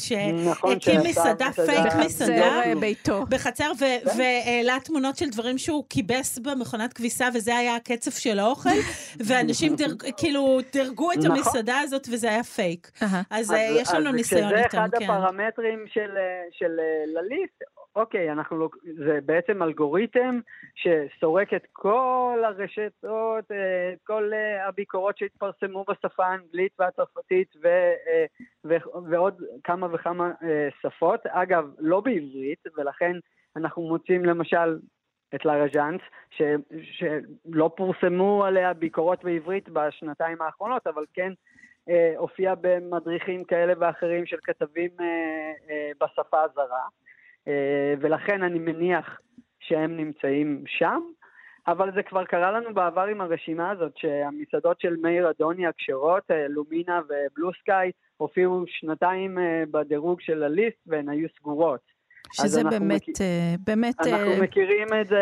נכון, 0.45 0.79
שהקים 0.79 0.99
מסעדה. 1.09 1.51
פייק 1.65 1.93
מסעדה. 2.05 2.61
אה, 2.63 2.73
ביתו. 2.79 3.25
בחצר, 3.29 3.71
ו- 3.79 4.17
והעלה 4.17 4.77
תמונות 4.83 5.17
של 5.17 5.29
דברים 5.29 5.57
שהוא 5.57 5.83
כיבס 5.89 6.39
במכונת 6.39 6.93
כביסה, 6.93 7.27
וזה 7.33 7.55
היה 7.57 7.75
הקצף 7.75 8.11
של 8.11 8.39
האוכל, 8.39 8.69
ואנשים 9.27 9.75
כאילו 10.17 10.59
דירגו 10.71 11.11
את 11.11 11.17
נכון. 11.17 11.31
המסעדה 11.31 11.79
הזאת, 11.79 12.07
וזה 12.11 12.29
היה 12.29 12.43
פייק. 12.43 12.91
אז, 13.29 13.51
אה, 13.51 13.77
יש 13.81 13.93
לנו 13.93 14.11
ניסיון 14.11 14.55
איתם, 14.55 14.77
אחד 14.77 14.89
כן. 14.99 15.03
הפרמטרים 15.03 15.85
של, 15.93 16.17
אה, 16.17 16.43
של 16.51 16.79
אה, 16.79 17.21
לליסט, 17.21 17.63
אוקיי, 17.95 18.31
אנחנו, 18.31 18.57
לוק- 18.57 18.77
זה 19.05 19.19
בעצם 19.25 19.63
אלגוריתם 19.63 20.39
שסורק 20.75 21.53
את 21.53 21.67
כל 21.71 22.41
הרשתות, 22.45 23.51
אה, 23.51 23.93
את 23.93 23.99
כל 24.03 24.31
אה, 24.33 24.67
הביקורות 24.67 25.17
שהתפרסמו 25.17 25.85
בשפה 25.89 26.25
האנגלית 26.25 26.71
והצרפתית 26.79 27.55
ו, 27.63 27.67
אה, 27.67 28.25
ו, 28.65 28.75
ועוד 29.09 29.41
כמה 29.63 29.87
וכמה 29.91 30.31
שפות. 30.81 31.25
אגב, 31.25 31.71
לא 31.79 31.99
בעברית, 31.99 32.59
ולכן 32.77 33.15
אנחנו 33.55 33.81
מוצאים 33.81 34.25
למשל 34.25 34.79
את 35.35 35.45
לרג'אנס, 35.45 36.01
ש, 36.29 36.41
שלא 36.83 37.71
פורסמו 37.77 38.45
עליה 38.45 38.73
ביקורות 38.73 39.23
בעברית 39.23 39.69
בשנתיים 39.69 40.41
האחרונות, 40.41 40.87
אבל 40.87 41.05
כן 41.13 41.31
אה, 41.89 42.13
הופיע 42.17 42.53
במדריכים 42.61 43.43
כאלה 43.43 43.73
ואחרים 43.79 44.25
של 44.25 44.37
כתבים 44.43 44.89
בשפה 45.99 46.41
הזרה, 46.41 46.87
ולכן 48.01 48.43
אני 48.43 48.59
מניח 48.59 49.19
שהם 49.59 49.97
נמצאים 49.97 50.63
שם, 50.67 51.01
אבל 51.67 51.93
זה 51.95 52.03
כבר 52.03 52.25
קרה 52.25 52.51
לנו 52.51 52.73
בעבר 52.73 53.01
עם 53.01 53.21
הרשימה 53.21 53.69
הזאת, 53.71 53.97
שהמסעדות 53.97 54.79
של 54.79 54.95
מאיר 55.01 55.29
אדוני 55.29 55.67
הכשרות, 55.67 56.31
אה, 56.31 56.47
לומינה 56.47 57.01
ובלו 57.05 57.51
סקאי, 57.61 57.91
הופיעו 58.17 58.63
שנתיים 58.67 59.39
אה, 59.39 59.63
בדירוג 59.71 60.21
של 60.21 60.43
הליסט 60.43 60.77
והן 60.87 61.09
היו 61.09 61.27
סגורות. 61.39 62.00
שזה 62.33 62.61
אנחנו 62.61 62.79
באמת, 62.79 63.01
מכיר- 63.01 63.15
אה, 63.25 63.55
באמת 63.59 63.95
אנחנו 63.99 64.31
אה, 64.31 64.39
מכירים 64.41 64.87
את 65.01 65.07
זה 65.07 65.15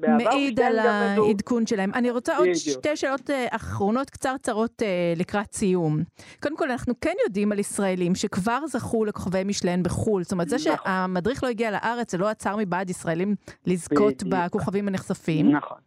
בעבר. 0.00 0.16
מעיד 0.24 0.60
על 0.60 0.78
העדכון 0.78 1.66
שלהם. 1.66 1.94
אני 1.94 2.10
רוצה 2.10 2.36
עוד 2.36 2.46
בדיוק. 2.48 2.58
שתי 2.78 2.96
שאלות 2.96 3.30
אה, 3.30 3.46
אחרונות 3.50 4.10
קצרצרות 4.10 4.82
אה, 4.82 4.88
לקראת 5.16 5.52
סיום. 5.54 6.02
קודם 6.42 6.56
כל, 6.56 6.70
אנחנו 6.70 6.94
כן 7.00 7.14
יודעים 7.26 7.52
על 7.52 7.58
ישראלים 7.58 8.14
שכבר 8.14 8.66
זכו 8.66 9.04
לכוכבי 9.04 9.44
משלן 9.44 9.82
בחו"ל. 9.82 10.22
זאת 10.22 10.32
אומרת, 10.32 10.48
זה 10.48 10.56
נכון. 10.56 10.76
שהמדריך 10.84 11.44
לא 11.44 11.48
הגיע 11.48 11.70
לארץ, 11.70 12.12
זה 12.12 12.18
לא 12.18 12.28
עצר 12.28 12.56
מבעד 12.58 12.90
ישראלים 12.90 13.34
לזכות 13.66 14.22
בדיוק. 14.22 14.34
בכוכבים 14.46 14.88
הנחשפים. 14.88 15.52
נכון. 15.52 15.78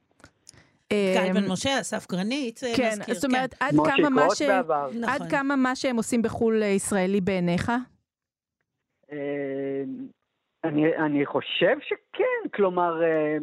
גיא 0.94 1.34
בן 1.34 1.48
משה, 1.52 1.82
אסף 1.82 2.08
גרנית, 2.12 2.60
כן, 2.76 2.90
נזכיר, 3.00 3.16
זאת 3.16 3.26
אומרת, 3.26 3.56
עד 3.60 3.76
משה 3.76 3.92
כמה 3.98 4.10
מה 4.10 4.28
ש... 4.36 4.42
נכון. 4.42 5.04
עד 5.04 5.30
כמה 5.30 5.56
מה 5.56 5.76
שהם 5.76 5.96
עושים 5.98 6.22
בחו"ל 6.22 6.62
ישראלי 6.64 7.22
בעיניך? 7.22 7.72
אני, 10.64 10.98
אני 10.98 11.26
חושב 11.26 11.78
שכן, 11.82 12.50
כלומר, 12.54 13.04
אה, 13.04 13.38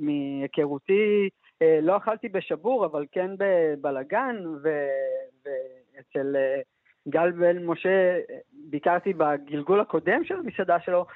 מהיכרותי, 0.00 1.28
אה, 1.62 1.78
לא 1.82 1.96
אכלתי 1.96 2.28
בשבור, 2.28 2.86
אבל 2.86 3.06
כן 3.12 3.30
בבלגן, 3.38 4.36
ואצל 4.62 6.36
אה, 6.36 6.60
גל 7.08 7.30
בן 7.30 7.64
משה 7.64 8.18
ביקרתי 8.52 9.12
בגלגול 9.12 9.80
הקודם 9.80 10.24
של 10.24 10.34
המסעדה 10.34 10.80
שלו. 10.80 11.06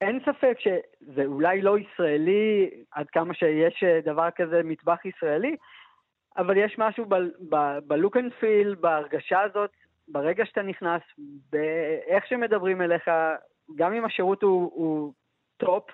אין 0.00 0.20
ספק 0.20 0.56
שזה 0.58 1.24
אולי 1.24 1.62
לא 1.62 1.78
ישראלי, 1.78 2.70
עד 2.90 3.10
כמה 3.10 3.34
שיש 3.34 3.84
דבר 4.04 4.28
כזה 4.36 4.60
מטבח 4.64 5.04
ישראלי, 5.04 5.56
אבל 6.36 6.56
יש 6.56 6.78
משהו 6.78 7.06
בלוק 7.86 8.16
אנד 8.16 8.32
פיל, 8.40 8.74
בהרגשה 8.74 9.40
הזאת, 9.40 9.70
ברגע 10.08 10.46
שאתה 10.46 10.62
נכנס, 10.62 11.02
באיך 11.52 12.26
שמדברים 12.26 12.82
אליך, 12.82 13.08
גם 13.76 13.92
אם 13.92 14.04
השירות 14.04 14.42
הוא, 14.42 14.70
הוא 14.74 15.12
top, 15.56 15.84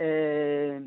אה, 0.00 0.78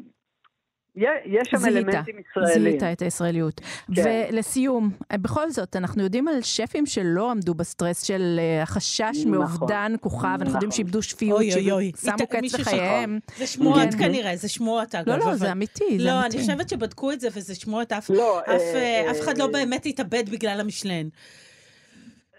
יש 1.26 1.48
שם 1.52 1.58
זיהית, 1.58 1.78
אלמנטים 1.78 2.16
ישראלים. 2.20 2.64
זיהית 2.64 2.84
את 2.84 3.02
הישראליות. 3.02 3.62
כן. 3.96 4.02
ולסיום, 4.32 4.90
אה, 5.12 5.18
בכל 5.18 5.50
זאת, 5.50 5.76
אנחנו 5.76 6.04
יודעים 6.04 6.28
על 6.28 6.42
שפים 6.42 6.86
שלא 6.86 7.32
עמדו 7.32 7.54
בסטרס 7.54 8.04
של 8.04 8.40
אה, 8.40 8.64
החשש 8.64 9.02
נכון. 9.26 9.32
מאובדן 9.32 9.94
כוכב, 10.02 10.26
אנחנו 10.26 10.46
יודעים 10.46 10.58
נכון. 10.58 10.72
שאיבדו 10.72 11.02
שפיות, 11.02 11.38
אוי 11.40 11.54
אוי 11.54 11.72
אוי. 11.72 11.92
ששמו 11.98 12.28
קץ 12.30 12.60
לחייהם. 12.60 13.20
זה 13.38 13.48
שמועות 13.48 13.80
כן. 13.92 13.98
כנראה, 13.98 14.36
זה 14.36 14.50
שמועות 14.50 14.96
אגב. 14.96 15.10
לא, 15.10 15.18
לא, 15.18 15.24
אבל- 15.24 15.36
זה 15.36 15.52
אמיתי, 15.52 15.98
זה 16.00 16.04
לא, 16.06 16.22
אמיתי. 16.22 16.38
אני 16.38 16.46
חושבת 16.46 16.70
שבדקו 16.70 17.12
את 17.12 17.20
זה 17.20 17.28
וזה 17.34 17.56
שמועות, 17.56 17.92
אף 17.92 18.10
לא, 18.10 18.40
אף, 18.40 18.48
אה, 18.48 19.04
אה, 19.06 19.12
אף 19.12 19.20
אחד 19.20 19.38
לא 19.38 19.44
אה, 19.44 19.52
באמת 19.52 19.86
התאבד 19.86 20.30
בגלל 20.30 20.60
המישלן. 20.60 21.08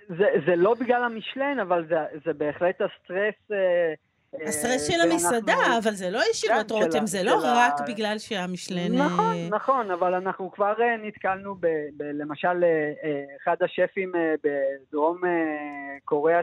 זה, 0.09 0.27
זה 0.47 0.57
לא 0.57 0.75
בגלל 0.75 1.03
המשלן, 1.05 1.61
אבל 1.61 1.87
זה, 1.88 1.97
זה 2.25 2.33
בהחלט 2.33 2.81
הסטרס. 2.81 3.35
אה, 3.53 3.95
הסטרס 4.47 4.87
של 4.87 5.00
המסעדה, 5.00 5.79
אבל 5.83 5.91
זה 5.91 6.11
לא 6.11 6.21
ישירות 6.31 6.71
רותם, 6.71 7.07
זה 7.07 7.23
לא 7.23 7.41
רק 7.45 7.75
בגלל 7.88 8.19
שהמשלן... 8.19 8.95
נכון, 8.95 9.35
אה, 9.35 9.49
נכון, 9.50 9.91
אבל 9.91 10.15
אנחנו 10.15 10.53
כבר 10.53 10.75
אה, 10.81 10.97
נתקלנו 10.97 11.55
ב, 11.55 11.67
ב, 11.97 12.03
למשל 12.03 12.65
אה, 12.65 12.93
אה, 13.05 13.25
אחד 13.43 13.57
השפים 13.61 14.12
אה, 14.17 14.35
בדרום 14.45 15.25
אה, 15.25 15.31
קוריאה 16.05 16.43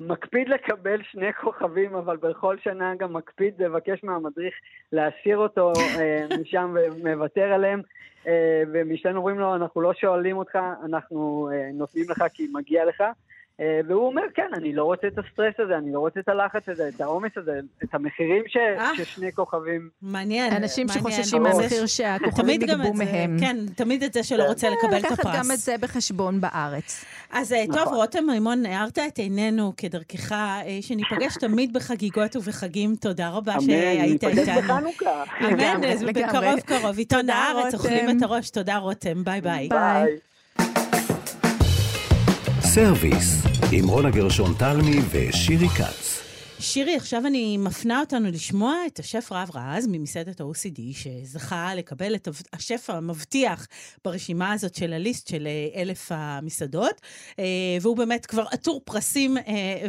שמקפיד 0.00 0.48
לקבל 0.48 1.02
שני 1.02 1.32
כוכבים, 1.32 1.94
אבל 1.94 2.16
בכל 2.16 2.56
שנה 2.58 2.94
גם 2.94 3.12
מקפיד 3.12 3.62
לבקש 3.62 4.04
מהמדריך 4.04 4.54
להסיר 4.92 5.38
אותו 5.38 5.72
אה, 5.98 6.26
משם 6.40 6.76
ומוותר 6.76 7.52
עליהם. 7.52 7.82
אה, 8.26 8.62
ומשלן 8.72 9.16
אומרים 9.16 9.38
לו, 9.38 9.54
אנחנו 9.54 9.80
לא 9.80 9.94
שואלים 9.94 10.36
אותך, 10.36 10.58
אנחנו 10.84 11.50
אה, 11.52 11.70
נותנים 11.74 12.04
לך 12.10 12.24
כי 12.34 12.48
מגיע 12.52 12.84
לך. 12.84 13.04
אה, 13.60 13.80
והוא 13.88 14.06
אומר, 14.06 14.22
כן, 14.34 14.48
אני 14.54 14.72
לא 14.72 14.84
רוצה 14.84 15.06
את 15.06 15.18
הסטרס 15.18 15.54
הזה, 15.58 15.76
אני 15.78 15.92
לא 15.92 15.98
רוצה 15.98 16.20
את 16.20 16.28
הלחץ 16.28 16.68
הזה, 16.68 16.88
את 16.88 17.00
העומס 17.00 17.30
הזה, 17.36 17.60
את 17.84 17.94
המחירים 17.94 18.42
ש, 18.46 18.56
אה. 18.56 18.90
ששני 18.96 19.32
כוכבים 19.32 19.88
מעניין. 20.02 20.52
אנשים 20.52 20.86
מעניין. 20.86 21.04
שחוששים. 21.12 21.42
מהמחיר 21.42 21.86
שהכוכבים 21.86 22.62
יגבו 22.62 22.94
מהם. 22.94 23.36
כן, 23.40 23.56
תמיד 23.76 24.02
את 24.02 24.12
זה 24.12 24.22
שלא 24.22 24.44
רוצה 24.44 24.68
לקבל 24.70 24.96
את 24.96 25.02
לקחת 25.02 25.24
גם 25.24 25.30
את 25.30 25.44
הפרס. 25.44 25.64
זה 25.66 25.74
בחשבון 25.80 26.40
בארץ. 26.40 27.04
אז 27.30 27.52
אה, 27.52 27.64
טוב, 27.66 27.76
נכון. 27.76 27.94
רותם 27.94 28.24
מימון, 28.26 28.66
הארת 28.66 28.98
את 28.98 29.18
עינינו 29.18 29.72
כדרכך, 29.76 30.34
שניפגש 30.80 31.36
תמיד 31.46 31.72
בחגיגות 31.72 32.36
ובחגים. 32.36 32.94
תודה 32.96 33.28
רבה 33.28 33.60
שהיית 33.60 34.24
ניפגש 34.24 34.48
איתנו. 34.48 34.60
בחנוכה. 34.60 35.24
אמן, 35.40 35.52
לגמרי, 35.52 35.92
אז 35.92 36.02
לגמרי. 36.02 36.22
בקרוב 36.22 36.60
קרוב. 36.60 36.98
עיתון 36.98 37.30
הארץ. 37.30 37.74
אוכלים 37.74 38.10
את 38.10 38.22
הראש. 38.22 38.50
תודה, 38.50 38.76
רותם. 38.76 39.24
ביי 39.24 39.40
ביי. 39.40 39.68
ביי. 39.68 40.29
סרוויס, 42.74 43.42
עם 43.72 43.88
רונה 43.88 44.10
גרשון 44.10 44.54
תלמי 44.58 44.96
ושירי 45.10 45.68
כץ. 45.68 46.29
שירי, 46.60 46.96
עכשיו 46.96 47.26
אני 47.26 47.56
מפנה 47.56 48.00
אותנו 48.00 48.30
לשמוע 48.30 48.76
את 48.86 48.98
השף 48.98 49.28
רז 49.32 49.50
רהב 49.54 49.86
ממסעדת 49.90 50.40
ה-OCD, 50.40 50.80
שזכה 50.92 51.74
לקבל 51.74 52.14
את 52.14 52.28
השף 52.52 52.90
המבטיח 52.90 53.66
ברשימה 54.04 54.52
הזאת 54.52 54.74
של 54.74 54.92
La 54.92 55.02
Liste 55.02 55.28
של 55.28 55.46
אה, 55.46 55.82
אלף 55.82 56.06
המסעדות, 56.14 57.00
אה, 57.38 57.44
והוא 57.80 57.96
באמת 57.96 58.26
כבר 58.26 58.44
עטור 58.50 58.80
פרסים 58.84 59.36
אה, 59.38 59.86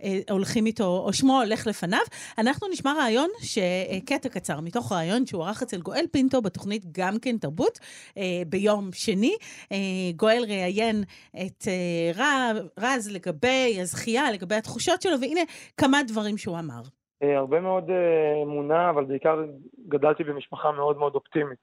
והולכים 0.00 0.66
איתו, 0.66 1.02
או 1.06 1.12
שמו 1.12 1.40
הולך 1.40 1.66
לפניו. 1.66 2.00
אנחנו 2.38 2.68
נשמע 2.68 2.92
רעיון, 2.98 3.28
קטע 4.04 4.28
קצר 4.28 4.60
מתוך 4.60 4.92
רעיון 4.92 5.26
שהוא 5.26 5.44
ערך 5.44 5.62
אצל 5.62 5.80
גואל 5.80 6.04
פינטו 6.10 6.42
בתוכנית 6.42 6.84
גם 6.92 7.18
כן 7.18 7.38
תרבות 7.38 7.78
ביום 8.46 8.90
שני. 8.92 9.36
גואל 10.16 10.44
ראיין 10.48 11.04
את 11.42 11.68
רז 12.78 13.08
לגבי 13.08 13.78
הזכייה, 13.80 14.32
לגבי 14.32 14.54
התחושות 14.54 15.02
שלו, 15.02 15.16
והנה 15.30 15.40
כמה 15.76 16.02
דברים 16.08 16.38
שהוא 16.38 16.58
אמר. 16.58 16.82
אה, 17.22 17.38
הרבה 17.38 17.60
מאוד 17.60 17.90
אה, 17.90 18.42
אמונה, 18.42 18.90
אבל 18.90 19.04
בעיקר 19.04 19.44
גדלתי 19.88 20.24
במשפחה 20.24 20.72
מאוד 20.72 20.98
מאוד 20.98 21.14
אופטימית. 21.14 21.58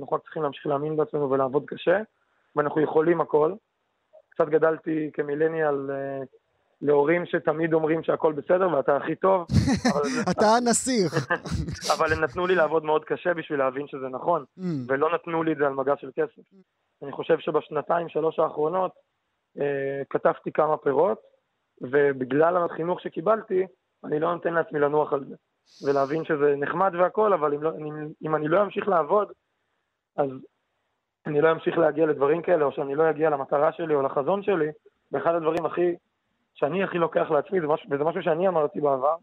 אנחנו 0.00 0.16
רק 0.16 0.22
צריכים 0.22 0.42
להמשיך 0.42 0.66
להאמין 0.66 0.96
בעצמנו 0.96 1.30
ולעבוד 1.30 1.64
קשה, 1.66 2.00
ואנחנו 2.56 2.80
יכולים 2.80 3.20
הכל. 3.20 3.52
קצת 4.30 4.48
גדלתי 4.48 5.10
כמילניאל 5.12 5.90
אה, 5.90 6.20
להורים 6.82 7.26
שתמיד 7.26 7.72
אומרים 7.72 8.02
שהכל 8.02 8.32
בסדר 8.32 8.68
ואתה 8.76 8.96
הכי 8.96 9.14
טוב. 9.14 9.46
אתה 10.30 10.46
הנסיך. 10.46 11.30
אבל 11.96 12.12
הם 12.12 12.20
נתנו 12.24 12.46
לי 12.46 12.54
לעבוד 12.54 12.84
מאוד 12.84 13.04
קשה 13.04 13.34
בשביל 13.34 13.58
להבין 13.58 13.86
שזה 13.86 14.08
נכון, 14.08 14.44
mm. 14.58 14.62
ולא 14.88 15.14
נתנו 15.14 15.42
לי 15.42 15.52
את 15.52 15.56
זה 15.56 15.66
על 15.66 15.72
מגע 15.72 15.94
של 16.00 16.10
כסף. 16.16 16.42
אני 17.02 17.12
חושב 17.12 17.38
שבשנתיים, 17.38 18.08
שלוש 18.08 18.38
האחרונות, 18.38 18.92
כתבתי 20.10 20.52
כמה 20.52 20.76
פירות, 20.76 21.18
ובגלל 21.80 22.56
החינוך 22.56 23.00
שקיבלתי, 23.00 23.66
אני 24.04 24.20
לא 24.20 24.34
נותן 24.34 24.54
לעצמי 24.54 24.80
לנוח 24.80 25.12
על 25.12 25.24
זה. 25.24 25.34
ולהבין 25.86 26.24
שזה 26.24 26.54
נחמד 26.56 26.92
והכל, 26.94 27.32
אבל 27.32 27.54
אם, 27.54 27.62
לא, 27.62 27.70
אם, 27.78 28.08
אם 28.22 28.36
אני 28.36 28.48
לא 28.48 28.62
אמשיך 28.62 28.88
לעבוד, 28.88 29.32
אז 30.16 30.28
אני 31.26 31.40
לא 31.40 31.52
אמשיך 31.52 31.78
להגיע 31.78 32.06
לדברים 32.06 32.42
כאלה, 32.42 32.64
או 32.64 32.72
שאני 32.72 32.94
לא 32.94 33.10
אגיע 33.10 33.30
למטרה 33.30 33.72
שלי 33.72 33.94
או 33.94 34.02
לחזון 34.02 34.42
שלי, 34.42 34.68
ואחד 35.12 35.34
הדברים 35.34 35.66
הכי, 35.66 35.96
שאני 36.54 36.84
הכי 36.84 36.98
לוקח 36.98 37.30
לעצמי, 37.30 37.60
זה 37.60 37.66
משהו, 37.66 37.90
וזה 37.90 38.04
משהו 38.04 38.22
שאני 38.22 38.48
אמרתי 38.48 38.80
בעבר, 38.80 39.16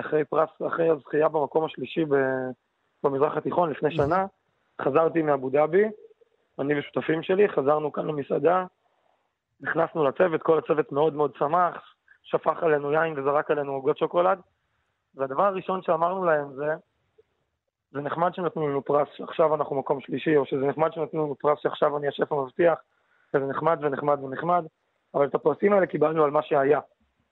אחרי 0.00 0.24
פרס, 0.24 0.48
אחרי 0.66 0.90
הזכייה 0.90 1.28
במקום 1.28 1.64
השלישי 1.64 2.04
במזרח 3.02 3.36
התיכון 3.36 3.70
לפני 3.70 3.90
שנה, 3.90 4.26
חזרתי 4.82 5.22
מאבו 5.22 5.50
דאבי, 5.50 5.84
אני 6.58 6.78
ושותפים 6.78 7.22
שלי, 7.22 7.48
חזרנו 7.48 7.92
כאן 7.92 8.06
למסעדה, 8.06 8.64
נכנסנו 9.60 10.04
לצוות, 10.04 10.42
כל 10.42 10.58
הצוות 10.58 10.92
מאוד 10.92 11.14
מאוד 11.14 11.32
שמח, 11.38 11.94
שפך 12.22 12.62
עלינו 12.62 12.92
יין 12.92 13.18
וזרק 13.18 13.50
עלינו 13.50 13.72
עוגות 13.72 13.98
שוקולד, 13.98 14.38
והדבר 15.14 15.42
הראשון 15.42 15.82
שאמרנו 15.82 16.24
להם 16.24 16.52
זה, 16.54 16.74
זה 17.90 18.00
נחמד 18.00 18.34
שנתנו 18.34 18.68
לנו 18.68 18.84
פרס 18.84 19.08
שעכשיו 19.16 19.54
אנחנו 19.54 19.76
מקום 19.76 20.00
שלישי, 20.00 20.36
או 20.36 20.46
שזה 20.46 20.66
נחמד 20.66 20.92
שנתנו 20.92 21.24
לנו 21.24 21.34
פרס 21.34 21.58
שעכשיו 21.62 21.96
אני 21.96 22.08
השף 22.08 22.32
המבטיח, 22.32 22.78
וזה 23.34 23.46
נחמד 23.46 23.78
ונחמד 23.80 24.24
ונחמד, 24.24 24.64
אבל 25.14 25.26
את 25.26 25.34
הפרסים 25.34 25.72
האלה 25.72 25.86
קיבלנו 25.86 26.24
על 26.24 26.30
מה 26.30 26.42
שהיה, 26.42 26.80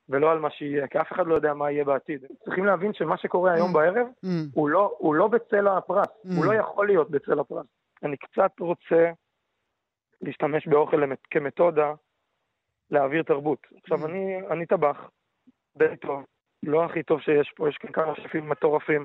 ולא 0.09 0.33
על 0.33 0.39
מה 0.39 0.51
שיהיה, 0.51 0.87
כי 0.87 1.01
אף 1.01 1.13
אחד 1.13 1.27
לא 1.27 1.35
יודע 1.35 1.55
מה 1.55 1.71
יהיה 1.71 1.85
בעתיד. 1.85 2.25
צריכים 2.45 2.65
להבין 2.65 2.93
שמה 2.93 3.17
שקורה 3.17 3.53
היום 3.53 3.71
mm. 3.71 3.75
בערב, 3.75 4.07
mm. 4.25 4.29
הוא, 4.55 4.69
לא, 4.69 4.95
הוא 4.99 5.15
לא 5.15 5.29
בצל 5.29 5.69
הפרס, 5.69 6.07
mm. 6.07 6.37
הוא 6.37 6.45
לא 6.45 6.55
יכול 6.55 6.87
להיות 6.87 7.11
בצל 7.11 7.41
הפרס. 7.41 7.67
אני 8.03 8.17
קצת 8.17 8.51
רוצה 8.61 9.11
להשתמש 10.23 10.69
באוכל 10.69 11.03
כמתודה 11.31 11.93
להעביר 12.91 13.23
תרבות. 13.23 13.67
עכשיו, 13.83 14.05
mm. 14.05 14.09
אני, 14.09 14.37
אני 14.51 14.67
טבח, 14.67 15.11
די 15.77 15.97
טוב, 16.01 16.25
לא 16.63 16.85
הכי 16.85 17.03
טוב 17.03 17.21
שיש 17.21 17.53
פה, 17.57 17.69
יש 17.69 17.77
כאן 17.77 17.93
כמה 17.93 18.15
שפים 18.17 18.49
מטורפים, 18.49 19.05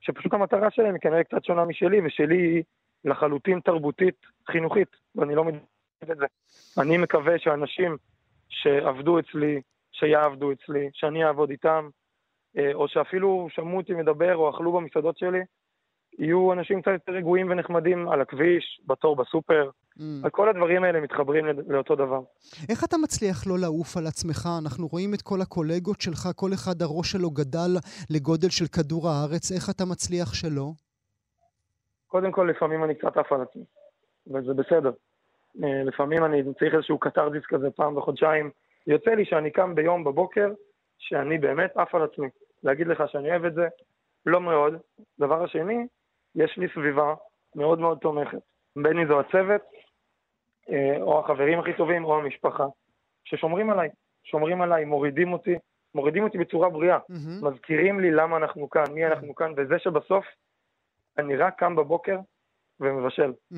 שפשוט 0.00 0.34
המטרה 0.34 0.70
שלהם 0.70 0.94
היא 0.94 1.00
כנראה 1.00 1.24
קצת 1.24 1.44
שונה 1.44 1.64
משלי, 1.64 2.00
ושלי 2.06 2.36
היא 2.36 2.62
לחלוטין 3.04 3.60
תרבותית, 3.60 4.16
חינוכית, 4.50 4.88
ואני 5.14 5.34
לא 5.34 5.44
מתנגד 5.44 6.10
את 6.10 6.16
זה. 6.16 6.26
אני 6.82 6.98
מקווה 6.98 7.38
שאנשים 7.38 7.96
שעבדו 8.48 9.18
אצלי, 9.18 9.60
שיעבדו 9.92 10.52
אצלי, 10.52 10.90
שאני 10.92 11.24
אעבוד 11.24 11.50
איתם, 11.50 11.88
אה, 12.58 12.74
או 12.74 12.88
שאפילו 12.88 13.48
שמעו 13.50 13.76
אותי 13.76 13.94
מדבר 13.94 14.36
או 14.36 14.50
אכלו 14.50 14.72
במסעדות 14.72 15.18
שלי, 15.18 15.40
יהיו 16.18 16.52
אנשים 16.52 16.82
קצת 16.82 16.90
יותר 16.90 17.12
רגועים 17.12 17.50
ונחמדים 17.50 18.08
על 18.08 18.20
הכביש, 18.20 18.80
בתור 18.86 19.16
בסופר. 19.16 19.70
Mm. 19.98 20.30
כל 20.30 20.48
הדברים 20.48 20.84
האלה 20.84 21.00
מתחברים 21.00 21.44
לאותו 21.68 21.94
דבר. 21.94 22.20
איך 22.70 22.84
אתה 22.84 22.96
מצליח 22.96 23.46
לא 23.46 23.58
לעוף 23.58 23.96
על 23.96 24.06
עצמך? 24.06 24.48
אנחנו 24.64 24.86
רואים 24.86 25.14
את 25.14 25.22
כל 25.22 25.40
הקולגות 25.40 26.00
שלך, 26.00 26.28
כל 26.36 26.50
אחד 26.54 26.82
הראש 26.82 27.12
שלו 27.12 27.30
גדל 27.30 27.70
לגודל 28.10 28.48
של 28.48 28.66
כדור 28.66 29.08
הארץ, 29.08 29.52
איך 29.52 29.70
אתה 29.70 29.84
מצליח 29.84 30.34
שלא? 30.34 30.68
קודם 32.08 32.32
כל, 32.32 32.50
לפעמים 32.54 32.84
אני 32.84 32.94
קצת 32.94 33.16
עף 33.16 33.32
על 33.32 33.42
עצמי, 33.42 33.64
וזה 34.26 34.54
בסדר. 34.54 34.92
אה, 35.64 35.84
לפעמים 35.84 36.24
אני 36.24 36.42
צריך 36.58 36.74
איזשהו 36.74 36.98
קתרזיס 36.98 37.42
כזה 37.48 37.70
פעם 37.70 37.94
בחודשיים. 37.94 38.50
יוצא 38.86 39.10
לי 39.10 39.24
שאני 39.24 39.50
קם 39.50 39.74
ביום 39.74 40.04
בבוקר, 40.04 40.52
שאני 40.98 41.38
באמת 41.38 41.76
עף 41.76 41.94
על 41.94 42.02
עצמי. 42.02 42.28
להגיד 42.62 42.86
לך 42.86 43.02
שאני 43.06 43.30
אוהב 43.30 43.44
את 43.44 43.54
זה, 43.54 43.68
לא 44.26 44.40
מאוד. 44.40 44.74
דבר 45.20 45.44
השני, 45.44 45.86
יש 46.34 46.58
לי 46.58 46.66
סביבה 46.74 47.14
מאוד 47.54 47.78
מאוד 47.78 47.98
תומכת. 47.98 48.38
בין 48.76 48.98
אם 48.98 49.08
זו 49.08 49.20
הצוות, 49.20 49.60
או 51.00 51.20
החברים 51.20 51.58
הכי 51.58 51.72
טובים, 51.72 52.04
או 52.04 52.18
המשפחה, 52.18 52.66
ששומרים 53.24 53.70
עליי. 53.70 53.88
שומרים 54.24 54.62
עליי, 54.62 54.84
מורידים 54.84 55.32
אותי, 55.32 55.54
מורידים 55.94 56.24
אותי 56.24 56.38
בצורה 56.38 56.68
בריאה. 56.70 56.98
Mm-hmm. 56.98 57.44
מזכירים 57.44 58.00
לי 58.00 58.10
למה 58.10 58.36
אנחנו 58.36 58.70
כאן, 58.70 58.84
מי 58.94 59.06
אנחנו 59.06 59.34
כאן, 59.34 59.52
וזה 59.56 59.78
שבסוף 59.78 60.24
אני 61.18 61.36
רק 61.36 61.58
קם 61.58 61.76
בבוקר 61.76 62.18
ומבשל. 62.80 63.32
Mm-hmm. 63.52 63.56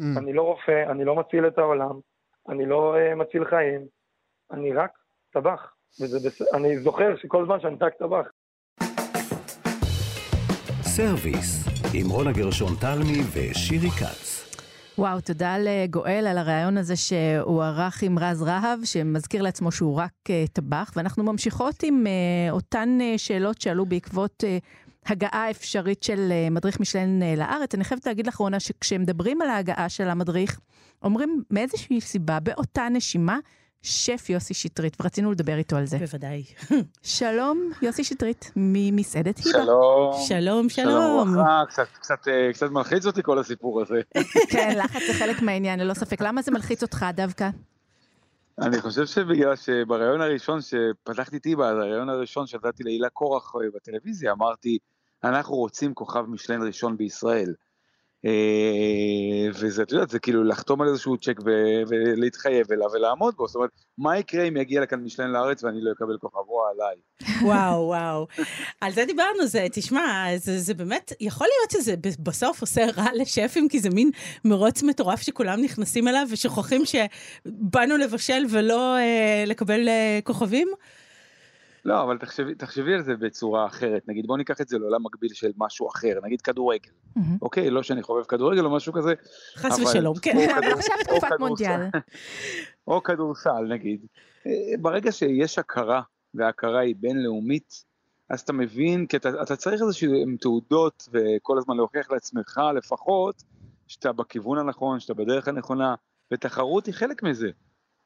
Mm-hmm. 0.00 0.18
אני 0.18 0.32
לא 0.32 0.42
רופא, 0.42 0.90
אני 0.90 1.04
לא 1.04 1.14
מציל 1.14 1.46
את 1.46 1.58
העולם, 1.58 1.94
אני 2.48 2.66
לא 2.66 2.94
uh, 2.96 3.14
מציל 3.14 3.44
חיים, 3.44 3.80
אני 4.50 4.72
רק 4.72 4.90
טבח. 5.30 5.74
וזה 6.00 6.28
בס... 6.28 6.54
אני 6.54 6.78
זוכר 6.78 7.16
שכל 7.16 7.44
זמן 7.44 7.60
שאני 7.60 7.76
רק 7.80 7.94
טבח. 7.94 8.26
סרוויס, 10.82 11.68
עם 11.94 12.10
רונה 12.10 12.32
גרשון 12.32 12.72
תלמי 12.80 13.20
ושירי 13.32 13.90
כץ. 13.90 14.53
וואו, 14.98 15.20
תודה 15.20 15.56
לגואל 15.58 16.26
על 16.26 16.38
הרעיון 16.38 16.76
הזה 16.76 16.96
שהוא 16.96 17.62
ערך 17.62 18.02
עם 18.02 18.18
רז 18.18 18.42
רהב, 18.42 18.84
שמזכיר 18.84 19.42
לעצמו 19.42 19.72
שהוא 19.72 19.94
רק 19.94 20.12
uh, 20.28 20.52
טבח, 20.52 20.92
ואנחנו 20.96 21.24
ממשיכות 21.24 21.82
עם 21.82 22.04
uh, 22.06 22.52
אותן 22.52 22.98
uh, 23.00 23.18
שאלות 23.18 23.60
שעלו 23.60 23.86
בעקבות 23.86 24.44
uh, 24.44 25.10
הגעה 25.12 25.50
אפשרית 25.50 26.02
של 26.02 26.32
מדריך 26.50 26.80
משלן 26.80 27.20
לארץ. 27.36 27.74
אני 27.74 27.84
חייבת 27.84 28.06
להגיד 28.06 28.26
לך, 28.26 28.36
רונה, 28.36 28.60
שכשמדברים 28.60 29.42
על 29.42 29.50
ההגעה 29.50 29.88
של 29.88 30.08
המדריך, 30.08 30.60
אומרים 31.02 31.42
מאיזושהי 31.50 32.00
סיבה, 32.00 32.40
באותה 32.40 32.88
נשימה, 32.90 33.38
שף 33.84 34.30
יוסי 34.30 34.54
שטרית, 34.54 34.96
ורצינו 35.00 35.32
לדבר 35.32 35.56
איתו 35.56 35.76
על 35.76 35.86
זה. 35.86 35.98
בוודאי. 35.98 36.44
שלום, 37.02 37.70
יוסי 37.82 38.04
שטרית, 38.04 38.50
ממסעדת 38.56 39.38
היבה. 39.38 39.50
שלום. 39.50 40.12
שלום, 40.28 40.68
שלום. 40.68 41.28
שלום 41.34 41.46
קצת, 41.68 41.86
קצת, 42.00 42.28
אה, 42.28 42.52
קצת 42.52 42.70
מלחיץ 42.70 43.06
אותי 43.06 43.22
כל 43.22 43.38
הסיפור 43.38 43.82
הזה. 43.82 44.00
כן, 44.52 44.74
לחץ 44.78 45.02
זה 45.06 45.12
חלק 45.12 45.42
מהעניין, 45.42 45.80
ללא 45.80 45.94
ספק. 45.94 46.20
למה 46.20 46.42
זה 46.42 46.50
מלחיץ 46.50 46.82
אותך 46.82 47.06
דווקא? 47.14 47.48
אני 48.58 48.80
חושב 48.80 49.06
שבגלל 49.06 49.56
שבריאיון 49.56 50.20
הראשון 50.20 50.60
שפתחתי 50.60 51.36
איתי, 51.36 51.56
בריאיון 51.56 52.08
הראשון 52.08 52.46
שנתתי 52.46 52.82
להילה 52.84 53.08
קורח 53.08 53.52
אה, 53.54 53.60
בטלוויזיה, 53.74 54.32
אמרתי, 54.32 54.78
אנחנו 55.24 55.54
רוצים 55.54 55.94
כוכב 55.94 56.22
משלן 56.28 56.66
ראשון 56.66 56.96
בישראל. 56.96 57.54
אה, 58.24 59.48
וזה, 59.54 59.82
את 59.82 59.92
יודעת, 59.92 60.10
זה 60.10 60.18
כאילו 60.18 60.44
לחתום 60.44 60.82
על 60.82 60.88
איזשהו 60.88 61.16
צ'ק 61.16 61.40
ולהתחייב 61.88 62.72
אליו 62.72 62.88
ולעמוד 62.92 63.34
בו, 63.36 63.46
זאת 63.46 63.56
אומרת, 63.56 63.70
מה 63.98 64.18
יקרה 64.18 64.44
אם 64.44 64.56
יגיע 64.56 64.80
לכאן 64.80 65.00
משלן 65.00 65.30
לארץ 65.30 65.64
ואני 65.64 65.78
לא 65.80 65.92
אקבל 65.92 66.18
כוכבו 66.20 66.62
עליי? 66.66 66.96
וואו, 67.42 67.86
וואו. 67.86 68.26
על 68.80 68.92
זה 68.92 69.04
דיברנו, 69.04 69.46
זה, 69.46 69.66
תשמע, 69.72 70.26
זה, 70.36 70.58
זה 70.58 70.74
באמת, 70.74 71.12
יכול 71.20 71.46
להיות 71.46 71.70
שזה 71.70 71.94
בסוף 72.18 72.60
עושה 72.60 72.86
רע 72.96 73.06
לשפים, 73.14 73.68
כי 73.68 73.80
זה 73.80 73.90
מין 73.90 74.10
מרוץ 74.44 74.82
מטורף 74.82 75.22
שכולם 75.22 75.62
נכנסים 75.62 76.08
אליו 76.08 76.26
ושוכחים 76.30 76.82
שבאנו 76.84 77.96
לבשל 77.96 78.44
ולא 78.50 78.96
אה, 78.96 79.44
לקבל 79.46 79.88
אה, 79.88 80.18
כוכבים? 80.24 80.68
לא, 81.84 82.02
אבל 82.02 82.18
תחשבי, 82.18 82.54
תחשבי 82.54 82.94
על 82.94 83.02
זה 83.02 83.16
בצורה 83.16 83.66
אחרת. 83.66 84.08
נגיד, 84.08 84.26
בוא 84.26 84.36
ניקח 84.36 84.60
את 84.60 84.68
זה 84.68 84.78
לעולם 84.78 85.02
מקביל 85.02 85.32
של 85.32 85.50
משהו 85.56 85.88
אחר, 85.88 86.18
נגיד 86.24 86.40
כדורגל. 86.40 86.90
Mm-hmm. 86.90 87.20
אוקיי, 87.42 87.70
לא 87.70 87.82
שאני 87.82 88.02
חובב 88.02 88.24
כדורגל 88.24 88.64
או 88.64 88.70
משהו 88.70 88.92
כזה. 88.92 89.14
חס 89.56 89.78
ושלום, 89.78 90.14
כן. 90.22 90.50
אבל 90.58 90.72
עכשיו 90.72 90.96
תקופת 91.04 91.30
מונדיאל. 91.38 91.80
או 92.88 93.02
כדורסל, 93.02 93.64
נגיד. 93.68 94.06
אה, 94.46 94.52
ברגע 94.80 95.12
שיש 95.12 95.58
הכרה, 95.58 96.02
וההכרה 96.34 96.80
היא 96.80 96.94
בינלאומית, 96.98 97.84
אז 98.30 98.40
אתה 98.40 98.52
מבין, 98.52 99.06
כי 99.06 99.16
אתה, 99.16 99.42
אתה 99.42 99.56
צריך 99.56 99.82
איזשהן 99.82 100.36
תעודות, 100.40 101.08
וכל 101.12 101.58
הזמן 101.58 101.76
להוכיח 101.76 102.10
לעצמך 102.10 102.60
לפחות, 102.76 103.42
שאתה 103.86 104.12
בכיוון 104.12 104.58
הנכון, 104.58 105.00
שאתה 105.00 105.14
בדרך 105.14 105.48
הנכונה, 105.48 105.94
ותחרות 106.32 106.86
היא 106.86 106.94
חלק 106.94 107.22
מזה. 107.22 107.50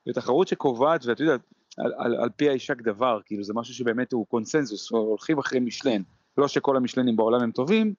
ותחרות 0.09 0.49
שקובעת, 0.49 1.05
ואת 1.05 1.21
יודעת, 1.21 1.41
על, 1.77 1.93
על, 1.97 2.17
על 2.17 2.29
פי 2.37 2.49
האישק 2.49 2.83
דבר, 2.83 3.21
כאילו 3.25 3.45
זה 3.45 3.53
משהו 3.55 3.75
שבאמת 3.75 4.13
הוא 4.13 4.27
קונסנזוס, 4.27 4.91
הולכים 4.91 5.39
אחרי 5.39 5.61
משלן, 5.61 6.03
לא 6.39 6.49
שכל 6.49 6.77
המשלנים 6.77 7.17
בעולם 7.17 7.43
הם 7.43 7.51
טובים, 7.51 7.95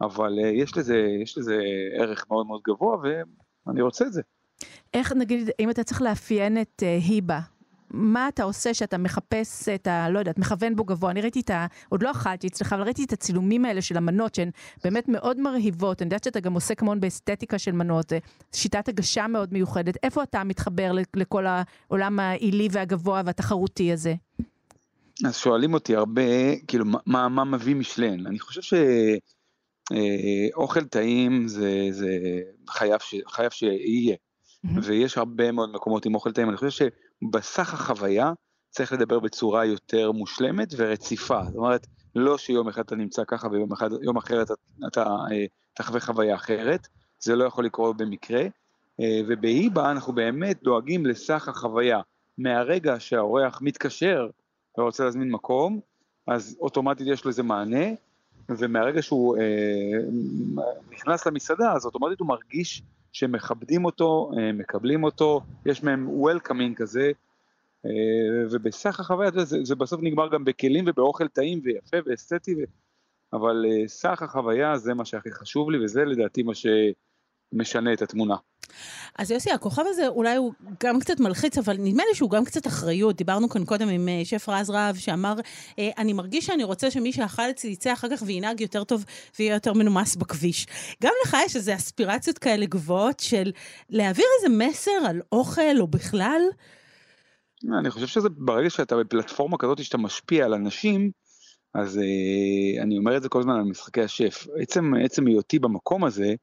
אבל 0.00 0.38
uh, 0.38 0.46
יש, 0.46 0.76
לזה, 0.76 0.96
יש 1.22 1.38
לזה 1.38 1.58
ערך 1.98 2.26
מאוד 2.30 2.46
מאוד 2.46 2.60
גבוה, 2.66 2.96
ואני 3.66 3.82
רוצה 3.82 4.06
את 4.06 4.12
זה. 4.12 4.22
איך 4.94 5.12
נגיד, 5.12 5.50
אם 5.60 5.70
אתה 5.70 5.84
צריך 5.84 6.02
לאפיין 6.02 6.60
את 6.60 6.82
uh, 6.82 7.08
היבה, 7.08 7.40
מה 7.90 8.28
אתה 8.28 8.42
עושה 8.42 8.74
שאתה 8.74 8.98
מחפש 8.98 9.68
את 9.68 9.86
ה... 9.86 10.08
לא 10.08 10.18
יודעת, 10.18 10.38
מכוון 10.38 10.76
בו 10.76 10.84
גבוה. 10.84 11.10
אני 11.10 11.20
ראיתי 11.20 11.40
את 11.40 11.50
ה... 11.50 11.66
עוד 11.88 12.02
לא 12.02 12.10
אכלתי 12.10 12.46
אצלך, 12.46 12.72
אבל 12.72 12.82
ראיתי 12.82 13.04
את 13.04 13.12
הצילומים 13.12 13.64
האלה 13.64 13.82
של 13.82 13.96
המנות, 13.96 14.34
שהן 14.34 14.50
באמת 14.84 15.08
מאוד 15.08 15.40
מרהיבות. 15.40 16.02
אני 16.02 16.06
יודעת 16.06 16.24
שאתה 16.24 16.40
גם 16.40 16.52
עוסק 16.52 16.82
המון 16.82 17.00
באסתטיקה 17.00 17.58
של 17.58 17.72
מנות, 17.72 18.12
שיטת 18.54 18.88
הגשה 18.88 19.26
מאוד 19.26 19.52
מיוחדת. 19.52 19.96
איפה 20.02 20.22
אתה 20.22 20.44
מתחבר 20.44 20.92
לכל 21.16 21.44
העולם 21.46 22.20
העילי 22.20 22.68
והגבוה 22.70 23.22
והתחרותי 23.24 23.92
הזה? 23.92 24.14
אז 25.26 25.36
שואלים 25.36 25.74
אותי 25.74 25.96
הרבה, 25.96 26.56
כאילו, 26.68 26.84
מה, 27.06 27.28
מה 27.28 27.44
מביא 27.44 27.76
משלן? 27.76 28.26
אני 28.26 28.38
חושב 28.38 28.76
שאוכל 30.52 30.80
אה, 30.80 30.84
טעים 30.84 31.48
זה, 31.48 31.88
זה 31.90 32.18
חייב, 32.68 33.00
ש, 33.00 33.14
חייב 33.26 33.50
שיהיה. 33.50 34.16
Mm-hmm. 34.16 34.68
ויש 34.82 35.18
הרבה 35.18 35.52
מאוד 35.52 35.72
מקומות 35.72 36.06
עם 36.06 36.14
אוכל 36.14 36.32
טעים, 36.32 36.48
אני 36.48 36.56
חושב 36.56 36.88
שבסך 37.24 37.74
החוויה 37.74 38.32
צריך 38.70 38.92
לדבר 38.92 39.20
בצורה 39.20 39.64
יותר 39.64 40.12
מושלמת 40.12 40.68
ורציפה, 40.76 41.44
זאת 41.44 41.56
אומרת, 41.56 41.86
לא 42.14 42.38
שיום 42.38 42.68
אחד 42.68 42.82
אתה 42.82 42.96
נמצא 42.96 43.22
ככה 43.26 43.48
ויום 43.48 43.72
אחד, 43.72 43.90
אחר 44.18 44.42
אתה, 44.42 44.54
אתה 44.86 45.02
אה, 45.02 45.44
תחווה 45.74 46.00
חוויה 46.00 46.34
אחרת, 46.34 46.88
זה 47.18 47.36
לא 47.36 47.44
יכול 47.44 47.64
לקרות 47.64 47.96
במקרה, 47.96 48.42
אה, 49.00 49.20
ובהיבה 49.28 49.90
אנחנו 49.90 50.12
באמת 50.12 50.62
דואגים 50.62 51.06
לסך 51.06 51.48
החוויה, 51.48 52.00
מהרגע 52.38 53.00
שהאורח 53.00 53.62
מתקשר 53.62 54.28
ורוצה 54.78 55.04
להזמין 55.04 55.30
מקום, 55.30 55.80
אז 56.26 56.56
אוטומטית 56.60 57.06
יש 57.06 57.26
לזה 57.26 57.42
מענה, 57.42 57.86
ומהרגע 58.48 59.02
שהוא 59.02 59.36
אה, 59.36 59.42
נכנס 60.90 61.26
למסעדה, 61.26 61.72
אז 61.72 61.86
אוטומטית 61.86 62.20
הוא 62.20 62.28
מרגיש 62.28 62.82
שמכבדים 63.12 63.84
אותו, 63.84 64.30
אה, 64.38 64.52
מקבלים 64.52 65.04
אותו, 65.04 65.40
יש 65.66 65.82
מהם 65.82 66.08
וולקאמינג 66.08 66.76
כזה, 66.76 67.12
אה, 67.86 67.90
ובסך 68.50 69.00
החוויה 69.00 69.30
זה, 69.30 69.64
זה 69.64 69.74
בסוף 69.74 70.00
נגמר 70.02 70.28
גם 70.28 70.44
בכלים 70.44 70.84
ובאוכל 70.86 71.28
טעים 71.28 71.60
ויפה 71.64 71.96
ואסתטי, 72.06 72.54
ו... 72.54 72.58
אבל 73.32 73.64
אה, 73.68 73.88
סך 73.88 74.22
החוויה 74.22 74.76
זה 74.76 74.94
מה 74.94 75.04
שהכי 75.04 75.30
חשוב 75.30 75.70
לי, 75.70 75.84
וזה 75.84 76.04
לדעתי 76.04 76.42
מה 76.42 76.52
שמשנה 77.54 77.92
את 77.92 78.02
התמונה. 78.02 78.36
אז 79.18 79.30
יוסי, 79.30 79.50
הכוכב 79.50 79.82
הזה 79.86 80.08
אולי 80.08 80.36
הוא 80.36 80.52
גם 80.84 81.00
קצת 81.00 81.20
מלחיץ, 81.20 81.58
אבל 81.58 81.76
נדמה 81.78 82.02
לי 82.08 82.14
שהוא 82.14 82.30
גם 82.30 82.44
קצת 82.44 82.66
אחריות. 82.66 83.16
דיברנו 83.16 83.48
כאן 83.48 83.64
קודם 83.64 83.88
עם 83.88 84.08
אה, 84.08 84.20
שף 84.24 84.48
רז 84.48 84.70
רהב, 84.70 84.96
שאמר, 84.96 85.34
אה, 85.78 85.90
אני 85.98 86.12
מרגיש 86.12 86.46
שאני 86.46 86.64
רוצה 86.64 86.90
שמי 86.90 87.12
שאכל 87.12 87.50
אצלי 87.50 87.70
יצא 87.70 87.92
אחר 87.92 88.08
כך 88.16 88.22
וינהג 88.26 88.60
יותר 88.60 88.84
טוב 88.84 89.04
ויהיה 89.38 89.54
יותר 89.54 89.72
מנומס 89.72 90.16
בכביש. 90.16 90.66
גם 91.02 91.12
לך 91.24 91.36
יש 91.46 91.56
איזה 91.56 91.74
אספירציות 91.74 92.38
כאלה 92.38 92.66
גבוהות 92.66 93.20
של 93.20 93.52
להעביר 93.90 94.26
איזה 94.36 94.56
מסר 94.56 95.06
על 95.08 95.20
אוכל 95.32 95.80
או 95.80 95.86
בכלל? 95.86 96.42
אני 97.78 97.90
חושב 97.90 98.06
שזה 98.06 98.28
ברגע 98.28 98.70
שאתה 98.70 98.96
בפלטפורמה 98.96 99.58
כזאת 99.58 99.84
שאתה 99.84 99.98
משפיע 99.98 100.44
על 100.44 100.54
אנשים, 100.54 101.10
אז 101.74 101.98
אה, 101.98 102.82
אני 102.82 102.98
אומר 102.98 103.16
את 103.16 103.22
זה 103.22 103.28
כל 103.28 103.38
הזמן 103.38 103.54
על 103.54 103.62
משחקי 103.62 104.00
השף. 104.00 104.46
עצם, 104.60 104.92
עצם 105.04 105.26
היותי 105.26 105.58
במקום 105.58 106.04
הזה, 106.04 106.34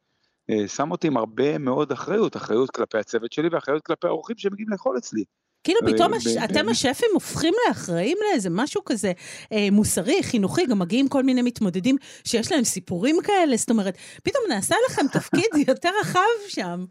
שם 0.67 0.91
אותי 0.91 1.07
עם 1.07 1.17
הרבה 1.17 1.57
מאוד 1.57 1.91
אחריות, 1.91 2.37
אחריות 2.37 2.71
כלפי 2.71 2.97
הצוות 2.97 3.31
שלי 3.31 3.49
ואחריות 3.51 3.85
כלפי 3.85 4.07
האורחים 4.07 4.37
שמגיעים 4.37 4.69
לאכול 4.69 4.97
אצלי. 4.97 5.23
כאילו 5.63 5.79
פתאום 5.87 6.13
הש... 6.13 6.27
אתם 6.27 6.69
השפים 6.69 7.09
הופכים 7.13 7.53
לאחראים 7.67 8.17
לאיזה 8.21 8.49
משהו 8.49 8.81
כזה 8.85 9.11
אה, 9.51 9.67
מוסרי, 9.71 10.23
חינוכי, 10.23 10.65
גם 10.65 10.79
מגיעים 10.79 11.07
כל 11.07 11.23
מיני 11.23 11.41
מתמודדים 11.41 11.95
שיש 12.23 12.51
להם 12.51 12.63
סיפורים 12.63 13.15
כאלה, 13.23 13.57
זאת 13.57 13.69
אומרת, 13.69 13.97
פתאום 14.23 14.43
נעשה 14.49 14.75
לכם 14.89 15.01
תפקיד 15.11 15.49
יותר 15.67 15.89
רחב 16.01 16.19
שם. 16.47 16.85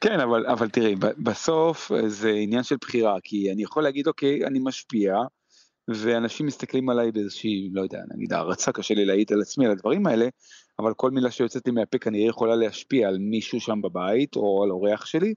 כן, 0.00 0.20
אבל, 0.20 0.46
אבל 0.46 0.68
תראי, 0.68 0.94
בסוף 1.18 1.92
זה 2.06 2.30
עניין 2.30 2.62
של 2.62 2.76
בחירה, 2.80 3.16
כי 3.22 3.52
אני 3.52 3.62
יכול 3.62 3.82
להגיד, 3.82 4.06
אוקיי, 4.06 4.46
אני 4.46 4.58
משפיע, 4.62 5.16
ואנשים 5.88 6.46
מסתכלים 6.46 6.88
עליי 6.88 7.12
באיזושהי, 7.12 7.70
לא 7.72 7.82
יודע, 7.82 7.98
נגיד 8.14 8.32
הערצה, 8.32 8.72
קשה 8.72 8.94
לי 8.94 9.04
להעיד 9.04 9.32
על 9.32 9.40
עצמי 9.40 9.66
על 9.66 9.72
הדברים 9.72 10.06
האלה, 10.06 10.28
אבל 10.78 10.94
כל 10.94 11.10
מילה 11.10 11.30
שיוצאת 11.30 11.66
לי 11.66 11.72
מהפה 11.72 11.98
כנראה 11.98 12.28
יכולה 12.28 12.56
להשפיע 12.56 13.08
על 13.08 13.18
מישהו 13.18 13.60
שם 13.60 13.82
בבית 13.82 14.36
או 14.36 14.62
על 14.62 14.70
אורח 14.70 15.06
שלי, 15.06 15.34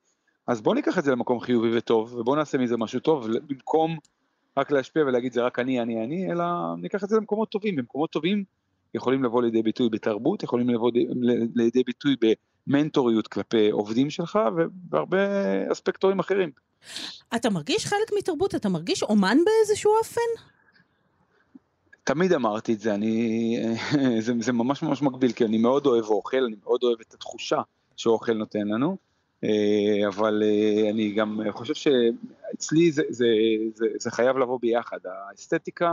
אז 0.48 0.62
בוא 0.62 0.76
ניקח 0.76 0.98
את 0.98 1.04
זה 1.04 1.12
למקום 1.12 1.40
חיובי 1.40 1.78
וטוב, 1.78 2.16
ובוא 2.16 2.36
נעשה 2.36 2.58
מזה 2.58 2.78
משהו 2.78 3.00
טוב, 3.00 3.28
במקום 3.48 3.98
רק 4.58 4.72
להשפיע 4.72 5.04
ולהגיד 5.04 5.34
זה 5.34 5.42
רק 5.42 5.60
אני, 5.60 5.82
אני, 5.82 6.04
אני, 6.04 6.32
אלא 6.32 6.46
ניקח 6.78 7.04
את 7.04 7.10
זה 7.10 7.18
למקומות 7.18 7.50
טובים, 7.50 7.76
במקומות 7.76 8.10
טובים 8.10 8.44
יכולים 8.94 9.24
לבוא 9.24 9.42
לידי 9.42 9.62
ביטוי 9.62 9.90
בתרבות, 9.90 10.44
יכולים 10.44 10.70
לבוא 10.70 10.92
לידי 11.56 11.84
ביטוי 11.84 12.16
במנטוריות 12.68 13.28
כלפי 13.28 13.70
עובדים 13.70 14.10
שלך 14.10 14.40
ובהרבה 14.58 15.18
אספקטורים 15.72 16.20
אחרים. 16.20 16.52
אתה 17.36 17.50
מרגיש 17.50 17.86
חלק 17.86 18.12
מתרבות? 18.18 18.56
אתה 18.56 18.70
מרגיש 18.70 19.04
אומן 19.04 19.38
באיזשהו 19.46 19.92
אופן? 20.00 20.44
תמיד 22.10 22.34
אמרתי 22.34 22.74
את 22.74 22.80
זה, 22.80 22.94
אני, 22.94 23.58
זה, 24.26 24.34
זה 24.40 24.54
ממש 24.54 24.84
ממש 24.84 25.02
מגביל, 25.02 25.32
כי 25.32 25.46
אני 25.46 25.58
מאוד 25.58 25.86
אוהב 25.86 26.06
אוכל, 26.06 26.44
אני 26.46 26.56
מאוד 26.64 26.84
אוהב 26.84 26.98
את 27.02 27.14
התחושה 27.14 27.62
שאוכל 27.98 28.34
נותן 28.34 28.68
לנו, 28.68 28.98
אה, 29.44 30.08
אבל 30.08 30.44
אה, 30.46 30.90
אני 30.90 31.12
גם 31.12 31.42
חושב 31.52 31.74
שאצלי 31.74 32.92
זה, 32.92 33.04
זה, 33.10 33.26
זה, 33.74 33.86
זה 34.00 34.12
חייב 34.12 34.38
לבוא 34.38 34.60
ביחד, 34.62 34.98
האסתטיקה 35.06 35.92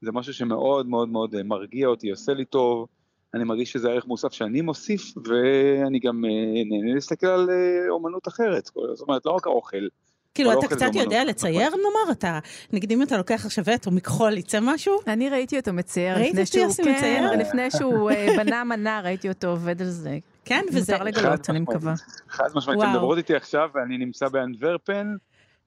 זה 0.00 0.12
משהו 0.12 0.34
שמאוד 0.34 0.88
מאוד 0.88 1.08
מאוד 1.08 1.42
מרגיע 1.42 1.88
אותי, 1.88 2.10
עושה 2.10 2.34
לי 2.34 2.44
טוב, 2.44 2.86
אני 3.34 3.44
מרגיש 3.44 3.72
שזה 3.72 3.90
ערך 3.90 4.06
מוסף 4.06 4.32
שאני 4.32 4.60
מוסיף, 4.60 5.02
ואני 5.24 5.98
גם 5.98 6.24
אה, 6.24 6.62
נהנה 6.64 6.94
להסתכל 6.94 7.26
על 7.26 7.50
אומנות 7.88 8.28
אחרת, 8.28 8.64
זאת 8.64 9.00
אומרת 9.00 9.26
לא 9.26 9.30
רק 9.30 9.46
האוכל, 9.46 9.86
כאילו, 10.36 10.52
אתה 10.58 10.68
קצת 10.68 10.94
יודע 10.94 11.24
לצייר, 11.24 11.70
נאמר? 11.70 12.12
אתה, 12.12 12.38
נגיד 12.72 12.92
אם 12.92 13.02
אתה 13.02 13.16
לוקח 13.16 13.46
עכשיו 13.46 13.64
עט 13.66 13.86
או 13.86 13.92
מכחול, 13.92 14.38
יצא 14.38 14.58
משהו? 14.62 14.98
אני 15.06 15.28
ראיתי 15.28 15.58
אותו 15.58 15.72
מצייר. 15.72 16.16
ראיתי 16.16 16.46
שהוא, 16.46 16.72
כן, 16.84 16.96
מצייר? 16.96 17.30
לפני 17.32 17.70
שהוא 17.70 18.10
אה, 18.10 18.28
בנה 18.38 18.64
מנה, 18.64 19.00
ראיתי 19.04 19.28
אותו 19.28 19.46
עובד 19.48 19.82
על 19.82 19.88
זה. 19.88 20.18
כן, 20.44 20.64
וזה... 20.72 20.92
מותר 20.92 21.04
לגלות, 21.04 21.50
אני 21.50 21.60
מקווה. 21.60 21.94
חד 22.28 22.48
משמעית, 22.54 22.80
אתם 22.80 22.90
מדברות 22.92 23.18
איתי 23.18 23.34
עכשיו, 23.34 23.68
ואני 23.74 23.98
נמצא 23.98 24.28
באנדוורפן, 24.28 25.16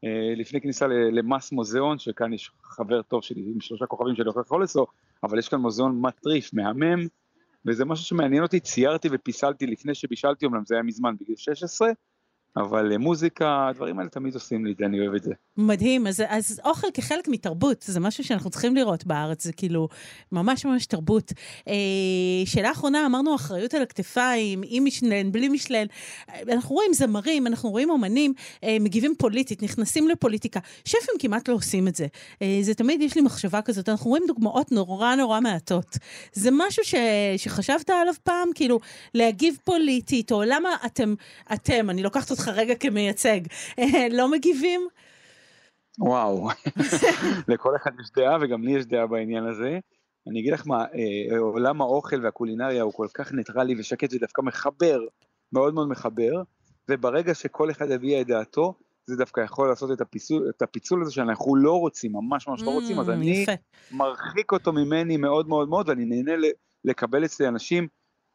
אה, 0.04 0.10
לפני 0.36 0.62
כניסה 0.62 0.88
למס 0.88 1.52
מוזיאון, 1.52 2.00
שכאן 2.00 2.34
יש 2.34 2.52
חבר 2.64 3.02
טוב 3.02 3.24
שלי 3.24 3.42
עם 3.54 3.62
שלושה 3.62 3.86
כוכבים 3.86 4.16
שאני 4.16 4.26
הולך 4.26 4.38
לאכול 4.38 4.64
אצלו, 4.64 4.88
אבל 5.24 5.40
יש 5.40 5.50
כאן 5.50 5.60
מוזיאון 5.60 6.02
מטריף, 6.02 6.54
מהמם, 6.54 7.08
וזה 7.66 7.86
משהו 7.86 8.06
שמעניין 8.06 8.44
אותי, 8.44 8.60
ציירתי 8.60 9.10
ופיסלתי 9.12 9.68
לפני 9.68 9.96
שבישלתי, 9.96 10.46
אומנם 10.46 10.62
זה 10.66 10.76
היה 10.76 10.84
מזמן, 10.84 11.16
בגיל 11.22 11.36
16, 11.36 11.90
אבל 12.58 12.98
מוזיקה, 12.98 13.68
הדברים 13.68 14.00
האלה 14.00 14.10
תמיד 14.10 14.34
עושים 14.34 14.66
לי 14.66 14.72
את 14.72 14.82
אני 14.82 15.00
אוהב 15.00 15.16
את 15.16 15.24
זה. 15.24 15.34
מדהים, 15.58 16.08
אז, 16.08 16.24
אז 16.28 16.62
אוכל 16.66 16.88
כחלק 16.94 17.28
מתרבות, 17.28 17.86
זה 17.88 18.00
משהו 18.00 18.24
שאנחנו 18.24 18.50
צריכים 18.50 18.76
לראות 18.76 19.06
בארץ, 19.06 19.44
זה 19.44 19.54
כאילו 19.54 19.88
ממש 20.32 20.66
ממש 20.66 20.86
תרבות. 20.86 21.34
אה, 21.68 21.74
שאלה 22.46 22.72
אחרונה, 22.72 23.06
אמרנו 23.06 23.36
אחריות 23.36 23.74
על 23.74 23.82
הכתפיים, 23.82 24.62
עם 24.66 24.86
משלן, 24.86 25.32
בלי 25.32 25.50
משלן. 25.50 25.86
אנחנו 26.52 26.76
רואים 26.76 26.94
זמרים, 26.94 27.48
אנחנו 27.48 27.70
רואים 27.70 27.90
אומנים, 27.90 28.34
אה, 28.64 28.78
מגיבים 28.80 29.14
פוליטית, 29.18 29.64
נכנסים 29.64 30.08
לפוליטיקה. 30.08 30.60
שפים 30.86 31.16
כמעט 31.20 31.50
לא 31.50 31.54
עושים 31.54 31.88
את 31.88 31.96
זה. 31.96 32.08
אה, 32.42 32.60
זה 32.62 32.74
תמיד, 32.74 33.02
יש 33.02 33.16
לי 33.16 33.22
מחשבה 33.22 33.62
כזאת, 33.62 33.90
אנחנו 33.90 34.10
רואים 34.10 34.24
דוגמאות 34.28 34.72
נורא 34.72 35.16
נורא 35.16 35.40
מעטות. 35.40 35.98
זה 36.34 36.50
משהו 36.54 36.84
ש, 36.84 36.96
שחשבת 37.38 37.90
עליו 37.90 38.14
פעם, 38.24 38.50
כאילו, 38.56 38.80
להגיב 39.14 39.58
פוליטית, 39.64 40.32
או 40.32 40.44
למה 40.44 40.70
אתם, 40.86 41.14
אתם, 41.54 41.90
אני 41.90 42.04
לוקחת 42.04 42.32
אותך 42.40 42.58
רגע 42.58 42.76
כמייצג, 42.76 43.40
לא 44.12 44.32
מגיבים? 44.32 44.88
וואו, 46.00 46.50
לכל 47.48 47.76
אחד 47.76 47.92
יש 48.02 48.12
דעה 48.16 48.38
וגם 48.42 48.64
לי 48.64 48.72
יש 48.72 48.86
דעה 48.86 49.08
בעניין 49.08 49.44
הזה. 49.44 49.80
אני 50.28 50.40
אגיד 50.40 50.54
לך 50.54 50.68
מה, 50.68 50.86
אה, 50.86 51.38
עולם 51.40 51.82
האוכל 51.82 52.26
והקולינריה 52.26 52.84
הוא 52.84 52.94
כל 52.94 53.08
כך 53.14 53.32
ניטרלי 53.34 53.80
ושקט 53.80 54.14
ודווקא 54.14 54.42
מחבר, 54.42 55.00
מאוד 55.54 55.74
מאוד 55.74 55.88
מחבר, 55.90 56.42
וברגע 56.90 57.34
שכל 57.34 57.72
אחד 57.72 57.92
יביע 57.92 58.22
את 58.22 58.28
דעתו, 58.28 58.74
זה 59.06 59.16
דווקא 59.16 59.42
יכול 59.42 59.70
לעשות 59.70 59.92
את 59.92 60.02
הפיצול, 60.02 60.50
את 60.50 60.62
הפיצול 60.62 61.02
הזה 61.02 61.12
שאנחנו 61.12 61.56
לא 61.56 61.80
רוצים, 61.80 62.14
ממש 62.14 62.48
ממש 62.48 62.62
לא 62.62 62.72
רוצים, 62.72 63.00
אז 63.00 63.10
mm, 63.10 63.12
אני 63.12 63.46
מרחיק 63.92 64.52
אותו 64.52 64.74
ממני 64.74 65.18
מאוד 65.18 65.48
מאוד 65.48 65.70
מאוד, 65.70 65.90
ואני 65.90 66.06
נהנה 66.06 66.32
לקבל 66.86 67.26
אצלי 67.26 67.48
אנשים 67.48 67.88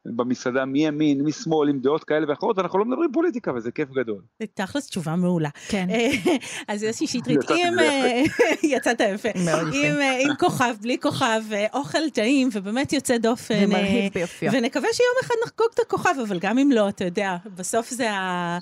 במסעדה 0.07 0.65
מימין, 0.65 1.23
משמאל, 1.23 1.69
עם 1.69 1.81
דעות 1.81 2.05
כאלה 2.05 2.27
ואחרות, 2.29 2.59
אנחנו 2.59 2.79
לא 2.79 2.85
מדברים 2.85 3.13
פוליטיקה, 3.13 3.53
וזה 3.55 3.71
כיף 3.71 3.89
גדול. 3.91 4.23
תכלס 4.55 4.87
תשובה 4.87 5.17
מעולה. 5.17 5.49
כן. 5.69 5.87
אה, 5.91 6.11
אז 6.69 6.83
יוסי 6.83 7.07
שטרית, 7.07 7.51
אם... 7.51 7.79
אה, 7.79 8.23
יצאת 8.63 9.01
יפה. 9.01 9.29
מאוד 9.45 9.69
יפה. 9.69 9.87
עם, 9.87 10.01
אה, 10.01 10.37
כוכב, 10.39 10.75
בלי 10.81 10.99
כוכב, 11.01 11.43
אוכל 11.75 12.11
טעים, 12.13 12.49
ובאמת 12.53 12.93
יוצא 12.93 13.19
דופן. 13.19 13.55
ומרהיב 13.65 14.13
ביופיו. 14.15 14.53
ונקווה 14.53 14.89
שיום 14.93 15.17
אחד 15.23 15.35
נחגוג 15.47 15.69
את 15.75 15.81
הכוכב, 15.87 16.15
אבל 16.29 16.39
גם 16.39 16.59
אם 16.59 16.73
לא, 16.73 16.89
אתה 16.89 17.05
יודע, 17.05 17.37
בסוף 17.55 17.91
זה 17.91 18.11
ה... 18.13 18.59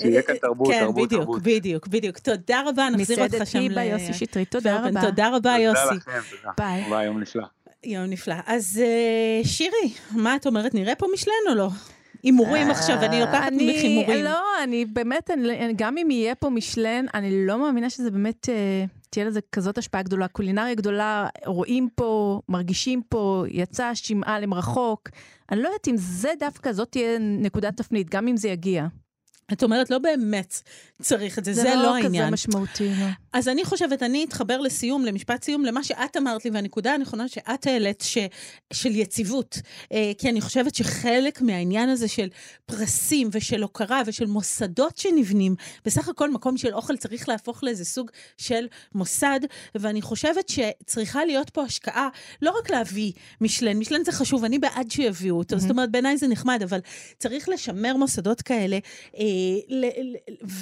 שיהיה 0.00 0.22
כאן 0.22 0.34
תרבות, 0.36 0.68
כן, 0.68 0.80
תרבות, 0.80 1.06
בדיוק, 1.06 1.20
תרבות. 1.22 1.42
בדיוק, 1.42 1.86
בדיוק. 1.86 2.18
תודה 2.18 2.62
רבה, 2.66 2.88
נחזיר 2.90 3.22
אותך 3.22 3.34
מסעדת 3.34 3.46
שם 3.46 3.58
היבה, 3.58 3.84
ל- 3.84 3.88
יוסי 3.88 4.12
שטרית, 4.12 4.50
תודה. 4.50 4.76
רבה. 4.80 5.00
תודה 5.00 5.28
רבה, 5.28 5.36
תודה 5.36 5.56
יוסי. 5.58 5.94
לכם, 5.96 6.10
תודה. 6.36 6.52
ביי. 6.58 6.84
ביי, 6.90 7.06
יום 7.06 7.20
נפלא. 7.20 7.42
יום 7.84 8.04
נפלא. 8.04 8.34
אז 8.46 8.82
אה, 8.84 9.44
שירי, 9.44 9.92
מה 10.10 10.36
את 10.36 10.46
אומרת, 10.46 10.74
נראה 10.74 10.94
פה 10.94 11.06
משלן 11.14 11.32
או 11.50 11.54
לא? 11.54 11.68
הימורים 12.22 12.70
עכשיו, 12.70 12.96
אני 13.02 13.20
לוקחת 13.20 13.34
אה, 13.42 13.50
ממך 13.50 13.82
הימורים. 13.82 14.24
לא, 14.24 14.40
אני 14.64 14.84
באמת, 14.84 15.30
אני- 15.30 15.72
גם 15.76 15.98
אם 15.98 16.10
יהיה 16.10 16.34
פה 16.34 16.50
משלן, 16.50 17.04
אני 17.14 17.46
לא 17.46 17.58
מאמינה 17.58 17.90
שזה 17.90 18.10
באמת, 18.10 18.48
אה, 18.48 18.84
תהיה 19.10 19.24
לזה 19.26 19.40
כזאת 19.52 19.78
השפעה 19.78 20.02
גדולה. 20.02 20.28
קולינריה 20.28 20.74
גדולה, 20.74 21.28
רואים 21.46 21.88
פה, 21.94 22.40
מרגישים 22.48 23.02
פה, 23.08 23.44
יצא 23.48 23.90
שמעה 23.94 24.40
למרחוק. 24.40 25.08
אני 25.52 25.60
לא 25.62 25.68
יודעת 25.68 25.88
אם 25.88 25.94
זה 25.96 26.30
דווקא, 26.38 26.72
זאת 26.72 26.88
תהיה 26.90 27.18
נקודת 27.18 27.76
תפנית, 27.76 28.10
גם 28.10 28.28
אם 28.28 28.36
זה 28.36 28.48
יגיע. 28.48 28.86
את 29.52 29.62
אומרת, 29.62 29.90
לא 29.90 29.98
באמת 29.98 30.60
צריך 31.02 31.38
את 31.38 31.44
זה, 31.44 31.52
זה, 31.52 31.62
זה 31.62 31.74
לא 31.74 31.82
לא 31.82 31.94
העניין. 31.94 32.24
כזה 32.24 32.30
משמעותי, 32.30 32.88
לא. 32.88 33.06
אז 33.32 33.48
אני 33.48 33.64
חושבת, 33.64 34.02
אני 34.02 34.24
אתחבר 34.24 34.60
לסיום, 34.60 35.04
למשפט 35.04 35.44
סיום, 35.44 35.64
למה 35.64 35.84
שאת 35.84 36.16
אמרת 36.16 36.44
לי, 36.44 36.50
והנקודה 36.50 36.94
הנכונה 36.94 37.28
שאת 37.28 37.66
העלית, 37.66 38.00
ש, 38.00 38.18
של 38.72 38.96
יציבות. 38.96 39.58
אה, 39.92 40.12
כי 40.18 40.30
אני 40.30 40.40
חושבת 40.40 40.74
שחלק 40.74 41.40
מהעניין 41.40 41.88
הזה 41.88 42.08
של 42.08 42.28
פרסים 42.66 43.28
ושל 43.32 43.62
הוקרה 43.62 44.02
ושל 44.06 44.26
מוסדות 44.26 44.98
שנבנים, 44.98 45.54
בסך 45.84 46.08
הכל 46.08 46.30
מקום 46.30 46.56
של 46.56 46.74
אוכל 46.74 46.96
צריך 46.96 47.28
להפוך 47.28 47.64
לאיזה 47.64 47.84
סוג 47.84 48.10
של 48.36 48.66
מוסד, 48.94 49.40
ואני 49.74 50.02
חושבת 50.02 50.48
שצריכה 50.48 51.24
להיות 51.24 51.50
פה 51.50 51.62
השקעה, 51.62 52.08
לא 52.42 52.58
רק 52.58 52.70
להביא 52.70 53.12
משלן, 53.40 53.78
משלן 53.78 54.04
זה 54.04 54.12
חשוב, 54.12 54.44
אני 54.44 54.58
בעד 54.58 54.90
שיביאו 54.90 55.38
אותו, 55.38 55.58
זאת 55.58 55.70
אומרת, 55.70 55.90
בעיניי 55.90 56.16
זה 56.16 56.28
נחמד, 56.28 56.62
אבל 56.62 56.80
צריך 57.18 57.48
לשמר 57.48 57.96
מוסדות 57.96 58.42
כאלה, 58.42 58.78
אה, 59.18 59.35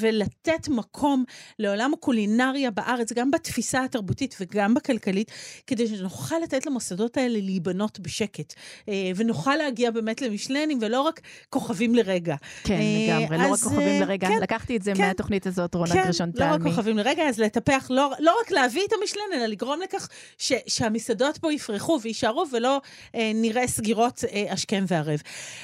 ולתת 0.01 0.69
מקום 0.69 1.25
לעולם 1.59 1.95
הקולינריה 1.95 2.71
בארץ, 2.71 3.13
גם 3.13 3.31
בתפיסה 3.31 3.85
התרבותית 3.85 4.37
וגם 4.41 4.75
בכלכלית, 4.75 5.31
כדי 5.67 5.87
שנוכל 5.87 6.39
לתת 6.43 6.67
למוסדות 6.67 7.17
האלה 7.17 7.39
להיבנות 7.41 8.01
בשקט, 8.01 8.55
אה, 8.89 9.11
ונוכל 9.17 9.57
להגיע 9.57 9.91
באמת 9.91 10.23
למשלנים, 10.23 10.79
ולא 10.81 11.01
רק 11.01 11.21
כוכבים 11.51 11.95
לרגע. 11.95 12.37
כן, 12.65 12.75
אה, 12.75 13.19
לגמרי, 13.19 13.39
לא 13.39 13.53
רק 13.53 13.59
כוכבים 13.59 13.89
אה, 13.89 14.01
לרגע. 14.01 14.29
כן, 14.29 14.39
לקחתי 14.43 14.77
את 14.77 14.83
זה 14.83 14.93
כן. 14.95 15.03
מהתוכנית 15.03 15.47
הזאת, 15.47 15.75
רונה 15.75 15.93
כן, 15.93 16.05
גרשון 16.05 16.31
לא 16.35 16.45
רק 16.45 16.61
תלמי. 16.61 16.71
כוכבים 16.71 16.99
לרגע, 16.99 17.23
אז 17.29 17.39
לטפח, 17.39 17.87
לא, 17.91 18.13
לא 18.19 18.37
רק 18.41 18.51
להביא 18.51 18.83
את 18.89 18.93
המשלן, 19.01 19.23
אלא 19.35 19.47
לגרום 19.47 19.81
לכך 19.81 20.09
ש, 20.39 20.53
שהמסעדות 20.67 21.39
פה 21.39 21.53
יפרחו 21.53 21.99
ויישארו, 22.03 22.45
ולא 22.53 22.81
אה, 23.15 23.33
נראה 23.35 23.67
סגירות 23.67 24.25
אה, 24.33 24.53
השכם 24.53 24.85
והערב. 24.89 25.23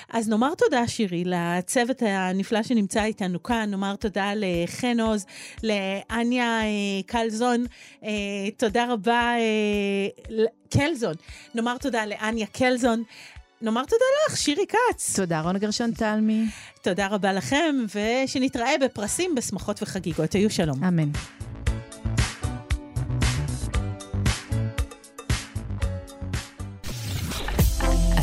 אז 0.08 0.28
נאמר 0.28 0.54
תודה, 0.54 0.88
שירי, 0.88 1.24
לצוות 1.26 2.02
הנפלא 2.02 2.62
שנמצא 2.62 2.99
איתנו 3.04 3.42
כאן, 3.42 3.70
נאמר 3.70 3.96
תודה 3.96 4.32
לחן 4.36 5.00
עוז, 5.00 5.26
לאניה 5.62 6.62
אה, 6.62 6.68
קלזון, 7.06 7.64
אה, 8.04 8.10
תודה 8.56 8.92
רבה, 8.92 9.32
אה, 9.38 10.44
קלזון, 10.70 11.14
נאמר 11.54 11.78
תודה 11.78 12.06
לאניה 12.06 12.46
קלזון. 12.46 13.02
נאמר 13.62 13.84
תודה 13.84 14.04
לך, 14.28 14.36
שירי 14.36 14.64
כץ. 14.68 15.16
תודה, 15.16 15.40
רונה 15.40 15.58
גרשון 15.58 15.90
תלמי. 15.90 16.44
תודה 16.82 17.06
רבה 17.06 17.32
לכם, 17.32 17.76
ושנתראה 17.94 18.78
בפרסים, 18.84 19.34
בשמחות 19.34 19.82
וחגיגות. 19.82 20.32
היו 20.32 20.50
שלום. 20.50 20.84
אמן. 20.84 21.10